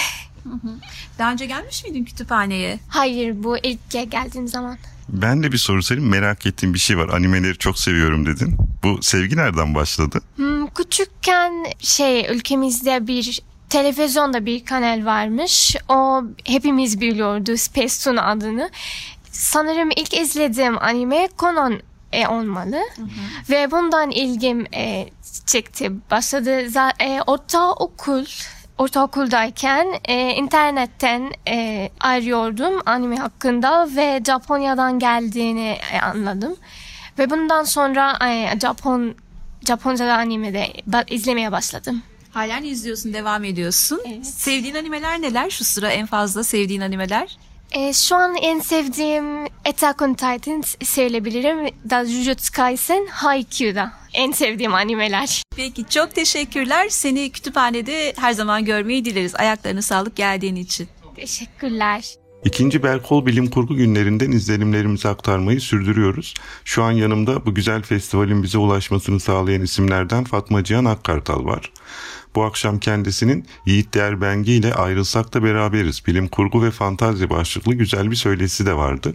Daha 1.18 1.32
önce 1.32 1.46
gelmiş 1.46 1.84
miydin 1.84 2.04
kütüphaneye? 2.04 2.78
Hayır 2.88 3.42
bu 3.42 3.58
ilk 3.58 3.90
geldiğim 3.90 4.48
zaman. 4.48 4.78
Ben 5.08 5.42
de 5.42 5.52
bir 5.52 5.58
soru 5.58 5.82
sorayım. 5.82 6.08
Merak 6.08 6.46
ettiğim 6.46 6.74
bir 6.74 6.78
şey 6.78 6.98
var. 6.98 7.08
Animeleri 7.08 7.58
çok 7.58 7.78
seviyorum 7.78 8.26
dedin. 8.26 8.56
Bu 8.82 9.02
sevgi 9.02 9.36
nereden 9.36 9.74
başladı? 9.74 10.20
Hmm, 10.36 10.66
küçükken 10.66 11.52
şey 11.78 12.26
ülkemizde 12.30 13.06
bir 13.06 13.40
televizyonda 13.68 14.46
bir 14.46 14.64
kanal 14.64 15.04
varmış. 15.04 15.76
O 15.88 16.22
hepimiz 16.44 17.00
biliyordu 17.00 17.56
Space 17.56 17.94
Tune 18.04 18.20
adını. 18.20 18.70
Sanırım 19.32 19.90
ilk 19.96 20.14
izlediğim 20.14 20.78
anime 20.78 21.28
Conan 21.38 21.80
e, 22.12 22.26
olmalı. 22.28 22.76
Hı 22.96 23.02
hı. 23.02 23.08
Ve 23.50 23.70
bundan 23.70 24.10
ilgim 24.10 24.66
e, 24.74 25.08
çekti. 25.46 25.92
Başladı 26.10 26.68
e, 27.00 27.20
ortaokul 27.26 28.24
ortaokuldayken 28.78 29.86
e, 30.04 30.34
internetten 30.34 31.32
e, 31.48 31.90
arıyordum 32.00 32.82
anime 32.86 33.16
hakkında 33.16 33.88
ve 33.96 34.22
Japonya'dan 34.26 34.98
geldiğini 34.98 35.78
e, 35.92 36.00
anladım. 36.00 36.56
Ve 37.18 37.30
bundan 37.30 37.64
sonra 37.64 38.18
e, 38.28 38.58
Japon 38.60 39.14
Japonca 39.66 40.12
animede 40.12 40.72
izlemeye 41.08 41.52
başladım. 41.52 42.02
Halen 42.32 42.64
izliyorsun, 42.64 43.12
devam 43.14 43.44
ediyorsun. 43.44 44.00
Evet. 44.06 44.26
Sevdiğin 44.26 44.74
animeler 44.74 45.22
neler? 45.22 45.50
Şu 45.50 45.64
sıra 45.64 45.90
en 45.90 46.06
fazla 46.06 46.44
sevdiğin 46.44 46.80
animeler? 46.80 47.38
E, 47.72 47.92
şu 47.92 48.16
an 48.16 48.36
en 48.36 48.60
sevdiğim 48.60 49.44
Attack 49.44 50.02
on 50.02 50.14
Titan 50.14 50.62
söyleyebilirim. 50.82 51.74
Da 51.90 52.04
Jujutsu 52.04 52.52
Kaisen, 52.52 53.06
Haikyuu'da 53.06 53.92
en 54.18 54.32
sevdiğim 54.32 54.74
animeler. 54.74 55.42
Peki 55.56 55.84
çok 55.88 56.14
teşekkürler. 56.14 56.88
Seni 56.88 57.30
kütüphanede 57.30 58.12
her 58.16 58.32
zaman 58.32 58.64
görmeyi 58.64 59.04
dileriz. 59.04 59.34
Ayaklarına 59.34 59.82
sağlık 59.82 60.16
geldiğin 60.16 60.56
için. 60.56 60.88
Teşekkürler. 61.16 62.14
İkinci 62.44 62.82
Berkol 62.82 63.26
Bilim 63.26 63.50
Kurgu 63.50 63.76
günlerinden 63.76 64.30
izlenimlerimizi 64.30 65.08
aktarmayı 65.08 65.60
sürdürüyoruz. 65.60 66.34
Şu 66.64 66.82
an 66.82 66.92
yanımda 66.92 67.46
bu 67.46 67.54
güzel 67.54 67.82
festivalin 67.82 68.42
bize 68.42 68.58
ulaşmasını 68.58 69.20
sağlayan 69.20 69.62
isimlerden 69.62 70.24
Fatma 70.24 70.64
Cihan 70.64 70.84
Akkartal 70.84 71.44
var. 71.44 71.72
Bu 72.34 72.44
akşam 72.44 72.78
kendisinin 72.78 73.44
Yiğit 73.66 73.94
Değer 73.94 74.20
Bengi 74.20 74.52
ile 74.52 74.74
ayrılsak 74.74 75.34
da 75.34 75.42
beraberiz. 75.42 76.06
Bilim 76.06 76.28
kurgu 76.28 76.62
ve 76.62 76.70
fantazi 76.70 77.30
başlıklı 77.30 77.74
güzel 77.74 78.10
bir 78.10 78.16
söylesi 78.16 78.66
de 78.66 78.74
vardı. 78.74 79.14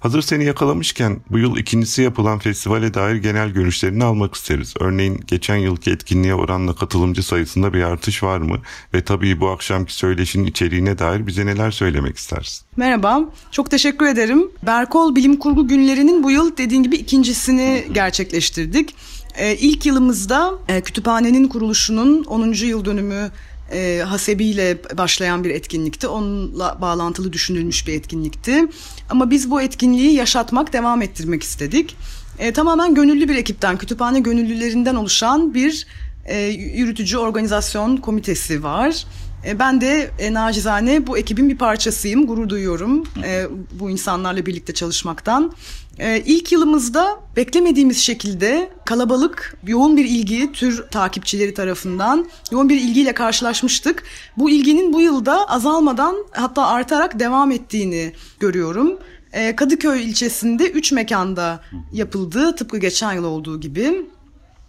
Hazır 0.00 0.22
seni 0.22 0.44
yakalamışken 0.44 1.20
bu 1.30 1.38
yıl 1.38 1.56
ikincisi 1.56 2.02
yapılan 2.02 2.38
festivale 2.38 2.94
dair 2.94 3.14
genel 3.14 3.50
görüşlerini 3.50 4.04
almak 4.04 4.34
isteriz. 4.34 4.74
Örneğin 4.80 5.24
geçen 5.26 5.56
yılki 5.56 5.90
etkinliğe 5.90 6.34
oranla 6.34 6.74
katılımcı 6.74 7.22
sayısında 7.22 7.74
bir 7.74 7.82
artış 7.82 8.22
var 8.22 8.38
mı? 8.38 8.58
Ve 8.94 9.04
tabii 9.04 9.40
bu 9.40 9.48
akşamki 9.48 9.94
söyleşinin 9.94 10.44
içeriğine 10.44 10.98
dair 10.98 11.26
bize 11.26 11.46
neler 11.46 11.70
söylemek 11.70 12.16
istersin? 12.16 12.66
Merhaba, 12.76 13.20
çok 13.50 13.70
teşekkür 13.70 14.06
ederim. 14.06 14.50
Berkol 14.66 15.16
Bilim 15.16 15.36
Kurgu 15.36 15.68
Günleri'nin 15.68 16.22
bu 16.22 16.30
yıl 16.30 16.56
dediğin 16.56 16.82
gibi 16.82 16.96
ikincisini 16.96 17.84
gerçekleştirdik. 17.92 18.94
E, 19.36 19.56
ilk 19.56 19.86
yılımızda 19.86 20.54
e, 20.68 20.80
kütüphanenin 20.80 21.48
kuruluşunun 21.48 22.24
10. 22.24 22.52
yıl 22.52 22.84
dönümü 22.84 23.30
e, 23.72 24.02
hasebiyle 24.06 24.78
başlayan 24.98 25.44
bir 25.44 25.50
etkinlikti. 25.50 26.08
Onunla 26.08 26.78
bağlantılı 26.80 27.32
düşünülmüş 27.32 27.86
bir 27.86 27.92
etkinlikti. 27.94 28.66
Ama 29.10 29.30
biz 29.30 29.50
bu 29.50 29.62
etkinliği 29.62 30.14
yaşatmak, 30.14 30.72
devam 30.72 31.02
ettirmek 31.02 31.42
istedik. 31.42 31.96
E, 32.38 32.52
tamamen 32.52 32.94
gönüllü 32.94 33.28
bir 33.28 33.36
ekipten, 33.36 33.78
kütüphane 33.78 34.20
gönüllülerinden 34.20 34.94
oluşan 34.94 35.54
bir 35.54 35.86
e, 36.24 36.38
yürütücü 36.48 37.16
organizasyon 37.16 37.96
komitesi 37.96 38.62
var. 38.62 39.06
E, 39.46 39.58
ben 39.58 39.80
de 39.80 40.10
e, 40.18 40.34
nacizane 40.34 41.06
bu 41.06 41.18
ekibin 41.18 41.48
bir 41.48 41.58
parçasıyım, 41.58 42.26
gurur 42.26 42.48
duyuyorum 42.48 43.04
e, 43.24 43.46
bu 43.80 43.90
insanlarla 43.90 44.46
birlikte 44.46 44.74
çalışmaktan. 44.74 45.52
Ee, 45.98 46.22
ilk 46.26 46.52
yılımızda 46.52 47.20
beklemediğimiz 47.36 47.98
şekilde 47.98 48.70
kalabalık, 48.84 49.56
yoğun 49.66 49.96
bir 49.96 50.04
ilgi 50.04 50.52
tür 50.52 50.86
takipçileri 50.90 51.54
tarafından 51.54 52.26
yoğun 52.50 52.68
bir 52.68 52.80
ilgiyle 52.80 53.14
karşılaşmıştık. 53.14 54.02
Bu 54.36 54.50
ilginin 54.50 54.92
bu 54.92 55.00
yılda 55.00 55.48
azalmadan 55.48 56.16
hatta 56.32 56.66
artarak 56.66 57.18
devam 57.18 57.50
ettiğini 57.50 58.12
görüyorum. 58.40 58.98
Ee, 59.32 59.56
Kadıköy 59.56 60.04
ilçesinde 60.04 60.70
üç 60.70 60.92
mekanda 60.92 61.60
yapıldı 61.92 62.56
tıpkı 62.56 62.78
geçen 62.78 63.12
yıl 63.12 63.24
olduğu 63.24 63.60
gibi. 63.60 64.06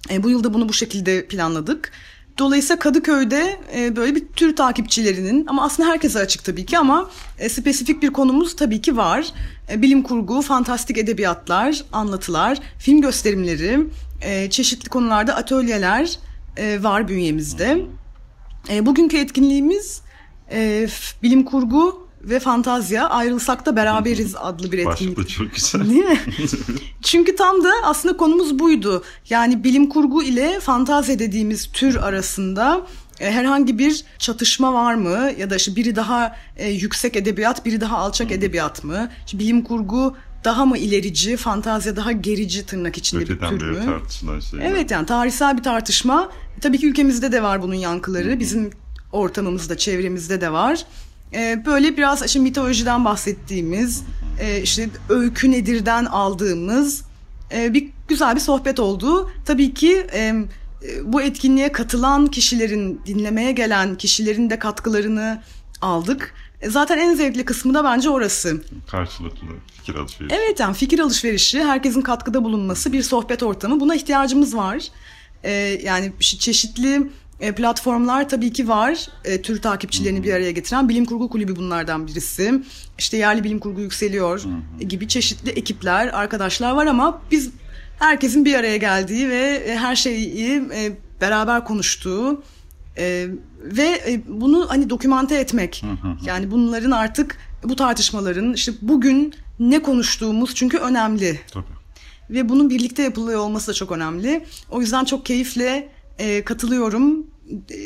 Ee, 0.10 0.24
bu 0.24 0.30
yılda 0.30 0.54
bunu 0.54 0.70
bu 0.70 0.74
şekilde 0.74 1.28
planladık. 1.28 1.92
Dolayısıyla 2.38 2.80
Kadıköy'de 2.80 3.60
e, 3.76 3.96
böyle 3.96 4.16
bir 4.16 4.28
tür 4.28 4.56
takipçilerinin 4.56 5.46
ama 5.48 5.64
aslında 5.64 5.90
herkese 5.90 6.20
açık 6.20 6.44
tabii 6.44 6.66
ki 6.66 6.78
ama 6.78 7.10
e, 7.40 7.50
spesifik 7.50 8.04
bir 8.04 8.14
konumuz 8.14 8.56
tabii 8.56 8.82
ki 8.82 8.98
var. 8.98 9.26
E, 9.72 9.82
bilim 9.82 10.04
kurgu, 10.04 10.42
fantastik 10.42 10.98
edebiyatlar, 10.98 11.84
anlatılar, 11.92 12.58
film 12.80 13.02
gösterimleri, 13.02 13.88
çeşitli 14.50 14.90
konularda 14.90 15.36
atölyeler 15.36 16.20
var 16.80 17.08
bünyemizde. 17.08 17.82
Bugünkü 18.82 19.18
etkinliğimiz 19.18 20.02
bilim 21.24 21.46
kurgu 21.46 22.05
ve 22.30 22.40
Fantazya 22.40 23.10
ayrılsak 23.10 23.66
da 23.66 23.76
beraberiz 23.76 24.36
adlı 24.36 24.72
bir 24.72 24.78
etkinlik. 24.78 25.18
Başlığı 25.18 25.28
çok 25.28 25.56
güzel. 25.56 25.90
Değil 25.90 26.06
mi? 26.06 26.20
Çünkü 27.02 27.36
tam 27.36 27.64
da 27.64 27.72
aslında 27.84 28.18
konumuz 28.18 28.60
buydu. 28.60 29.04
Yani 29.30 29.64
bilim 29.64 29.90
kurgu 29.90 30.24
ile 30.24 30.60
fantazya 30.60 31.20
dediğimiz 31.20 31.68
tür 31.72 31.96
arasında 31.96 32.82
e, 33.20 33.32
herhangi 33.32 33.80
bir 33.80 34.04
çatışma 34.20 34.74
var 34.74 34.94
mı 34.96 35.32
ya 35.40 35.50
da 35.50 35.56
işte 35.56 35.76
biri 35.76 35.96
daha 35.96 36.36
e, 36.58 36.70
yüksek 36.70 37.16
edebiyat 37.16 37.66
biri 37.66 37.82
daha 37.82 37.98
alçak 37.98 38.32
edebiyat 38.32 38.84
mı? 38.84 39.10
İşte 39.26 39.40
bilim 39.40 39.64
kurgu 39.64 40.16
daha 40.44 40.66
mı 40.66 40.78
ilerici, 40.78 41.38
fantazya 41.38 41.96
daha 41.96 42.12
gerici 42.12 42.66
tırnak 42.66 42.98
içinde 42.98 43.24
Öteden 43.24 43.52
bir 43.56 43.60
tür 43.60 43.70
mü? 43.72 43.86
tartışılan 43.86 44.40
şey. 44.40 44.60
Evet 44.64 44.92
yani 44.92 45.06
tarihsel 45.06 45.58
bir 45.58 45.64
tartışma. 45.64 46.30
Tabii 46.62 46.78
ki 46.80 46.88
ülkemizde 46.88 47.32
de 47.32 47.44
var 47.44 47.62
bunun 47.62 47.74
yankıları. 47.76 48.40
Bizim 48.40 48.70
ortamımızda, 49.12 49.78
çevremizde 49.78 50.42
de 50.42 50.52
var. 50.52 50.86
Ee, 51.36 51.64
böyle 51.66 51.98
biraz 51.98 52.26
işte 52.26 52.40
mitolojiden 52.40 53.06
bahsettiğimiz, 53.06 54.04
e, 54.40 54.62
işte 54.62 54.90
öykü 55.10 55.52
nedirden 55.52 56.06
aldığımız 56.06 57.04
e, 57.52 57.74
bir 57.74 57.90
güzel 58.08 58.36
bir 58.36 58.42
sohbet 58.42 58.80
oldu. 58.80 59.32
Tabii 59.46 59.74
ki 59.74 60.08
e, 60.14 60.34
bu 61.04 61.22
etkinliğe 61.22 61.72
katılan 61.72 62.28
kişilerin, 62.28 63.02
dinlemeye 63.06 63.52
gelen 63.52 63.96
kişilerin 63.96 64.50
de 64.50 64.60
katkılarını 64.60 65.42
aldık. 65.82 66.34
Zaten 66.68 66.98
en 66.98 67.16
zevkli 67.16 67.46
kısmı 67.46 67.74
da 67.74 67.84
bence 67.84 68.10
orası. 68.10 68.62
Karşılıklı 68.92 69.48
fikir 69.78 69.96
alışverişi. 69.96 70.36
Evet 70.36 70.60
yani 70.60 70.76
fikir 70.76 71.00
alışverişi, 71.00 71.64
herkesin 71.64 72.02
katkıda 72.02 72.44
bulunması, 72.44 72.94
bir 72.94 73.04
sohbet 73.04 73.44
ortamı. 73.44 73.80
Buna 73.80 73.96
ihtiyacımız 73.96 74.56
var. 74.56 74.84
Ee, 75.44 75.52
yani 75.84 76.12
çeşitli 76.20 77.10
platformlar 77.40 78.30
tabii 78.30 78.54
ki 78.54 78.68
var. 78.68 79.08
E, 79.26 79.42
tür 79.42 79.62
takipçilerini 79.62 80.24
bir 80.24 80.34
araya 80.34 80.52
getiren 80.52 80.90
Bilim 80.90 81.06
Kurgu 81.06 81.30
Kulübü 81.30 81.56
bunlardan 81.56 82.08
birisi. 82.08 82.64
İşte 82.98 83.18
yerli 83.18 83.44
bilim 83.44 83.60
kurgu 83.60 83.82
yükseliyor 83.82 84.44
gibi 84.80 85.08
çeşitli 85.08 85.50
ekipler, 85.50 86.08
arkadaşlar 86.08 86.72
var 86.72 86.86
ama 86.86 87.22
biz 87.32 87.50
herkesin 88.00 88.46
bir 88.46 88.56
araya 88.56 88.78
geldiği 88.78 89.30
ve 89.30 89.64
e, 89.68 89.76
her 89.76 89.96
şeyi 89.96 90.64
e, 90.74 90.92
beraber 91.22 91.66
konuştuğu 91.66 92.44
e, 92.98 93.28
ve 93.64 94.02
e, 94.08 94.22
bunu 94.28 94.66
hani 94.70 94.90
dokümante 94.90 95.36
etmek. 95.36 95.84
Yani 96.26 96.52
bunların 96.52 96.92
artık 96.92 97.38
bu 97.64 97.76
tartışmaların 97.76 98.54
işte 98.54 98.72
bugün 98.82 99.34
ne 99.60 99.82
konuştuğumuz 99.82 100.56
çünkü 100.56 100.78
önemli. 100.78 101.40
Tabii. 101.52 101.66
Ve 102.30 102.50
bunun 102.50 102.70
birlikte 102.70 103.04
yapılıyor 103.04 103.40
olması 103.40 103.68
da 103.68 103.74
çok 103.74 103.92
önemli. 103.92 104.46
O 104.70 104.82
yüzden 104.82 105.06
çok 105.06 105.26
keyifle 105.26 105.90
e, 106.20 106.44
katılıyorum 106.44 107.28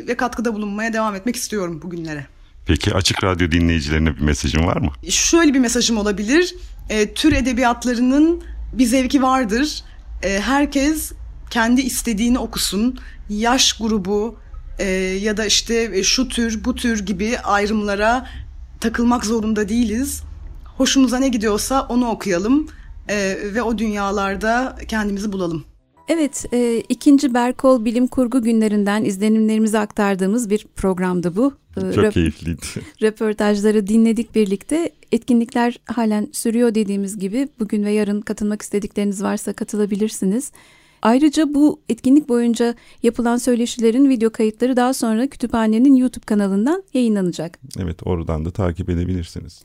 ve 0.08 0.18
katkıda 0.18 0.54
bulunmaya 0.54 0.94
devam 0.94 1.16
etmek 1.16 1.36
istiyorum 1.36 1.82
bugünlere. 1.82 2.28
Peki 2.66 2.94
Açık 2.94 3.24
Radyo 3.24 3.52
dinleyicilerine 3.52 4.16
bir 4.16 4.22
mesajın 4.22 4.66
var 4.66 4.78
mı? 4.78 4.92
Şöyle 5.10 5.54
bir 5.54 5.60
mesajım 5.60 5.98
olabilir. 5.98 6.56
E, 6.90 7.14
tür 7.14 7.34
edebiyatlarının 7.34 8.44
bir 8.74 8.86
zevki 8.86 9.22
vardır. 9.22 9.84
E, 10.24 10.40
herkes 10.40 11.12
kendi 11.50 11.82
istediğini 11.82 12.40
okusun. 12.40 13.00
Yaş 13.30 13.74
grubu 13.74 14.40
e, 14.80 14.86
ya 15.22 15.38
da 15.38 15.46
işte 15.46 15.92
e, 15.94 16.04
şu 16.04 16.28
tür 16.28 16.64
bu 16.64 16.76
tür 16.76 17.06
gibi 17.06 17.40
ayrımlara 17.40 18.28
takılmak 18.80 19.26
zorunda 19.26 19.70
değiliz. 19.70 20.24
Hoşumuza 20.78 21.20
ne 21.20 21.30
gidiyorsa 21.30 21.82
onu 21.82 22.10
okuyalım 22.10 22.68
e, 23.10 23.38
ve 23.54 23.62
o 23.62 23.78
dünyalarda 23.78 24.76
kendimizi 24.88 25.32
bulalım. 25.32 25.66
Evet, 26.10 26.46
e, 26.54 26.84
ikinci 26.90 27.34
Berkol 27.34 27.86
Bilim 27.86 28.08
Kurgu 28.08 28.42
günlerinden 28.42 29.04
izlenimlerimizi 29.04 29.80
aktardığımız 29.80 30.50
bir 30.50 30.66
programdı 30.76 31.36
bu. 31.36 31.54
E, 31.78 31.80
Çok 31.80 32.04
röp- 32.04 32.12
keyifliydi. 32.12 32.62
Röportajları 33.02 33.88
dinledik 33.88 34.36
birlikte. 34.36 34.92
Etkinlikler 35.12 35.80
halen 35.86 36.28
sürüyor 36.32 36.76
dediğimiz 36.76 37.20
gibi. 37.20 37.48
Bugün 37.60 37.84
ve 37.84 37.92
yarın 37.92 38.22
katılmak 38.22 38.62
istedikleriniz 38.62 39.24
varsa 39.24 39.54
katılabilirsiniz. 39.54 40.52
Ayrıca 41.02 41.54
bu 41.54 41.80
etkinlik 41.90 42.30
boyunca 42.30 42.76
yapılan 43.04 43.38
söyleşilerin 43.38 44.10
video 44.10 44.30
kayıtları 44.30 44.76
daha 44.76 44.94
sonra 44.94 45.28
kütüphanenin 45.28 45.96
YouTube 45.96 46.26
kanalından 46.26 46.84
yayınlanacak. 46.94 47.60
Evet 47.80 48.08
oradan 48.08 48.46
da 48.46 48.52
takip 48.52 48.90
edebilirsiniz. 48.90 49.62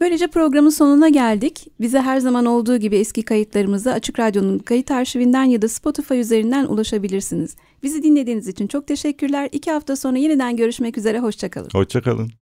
Böylece 0.00 0.26
programın 0.26 0.70
sonuna 0.70 1.08
geldik. 1.08 1.66
Bize 1.80 2.00
her 2.00 2.20
zaman 2.20 2.46
olduğu 2.46 2.76
gibi 2.76 2.96
eski 2.96 3.22
kayıtlarımıza 3.22 3.92
Açık 3.92 4.18
Radyo'nun 4.18 4.58
kayıt 4.58 4.90
arşivinden 4.90 5.44
ya 5.44 5.62
da 5.62 5.68
Spotify 5.68 6.20
üzerinden 6.20 6.64
ulaşabilirsiniz. 6.64 7.56
Bizi 7.82 8.02
dinlediğiniz 8.02 8.48
için 8.48 8.66
çok 8.66 8.86
teşekkürler. 8.86 9.48
İki 9.52 9.70
hafta 9.70 9.96
sonra 9.96 10.18
yeniden 10.18 10.56
görüşmek 10.56 10.98
üzere. 10.98 11.18
Hoşçakalın. 11.20 11.70
Hoşçakalın. 11.72 12.30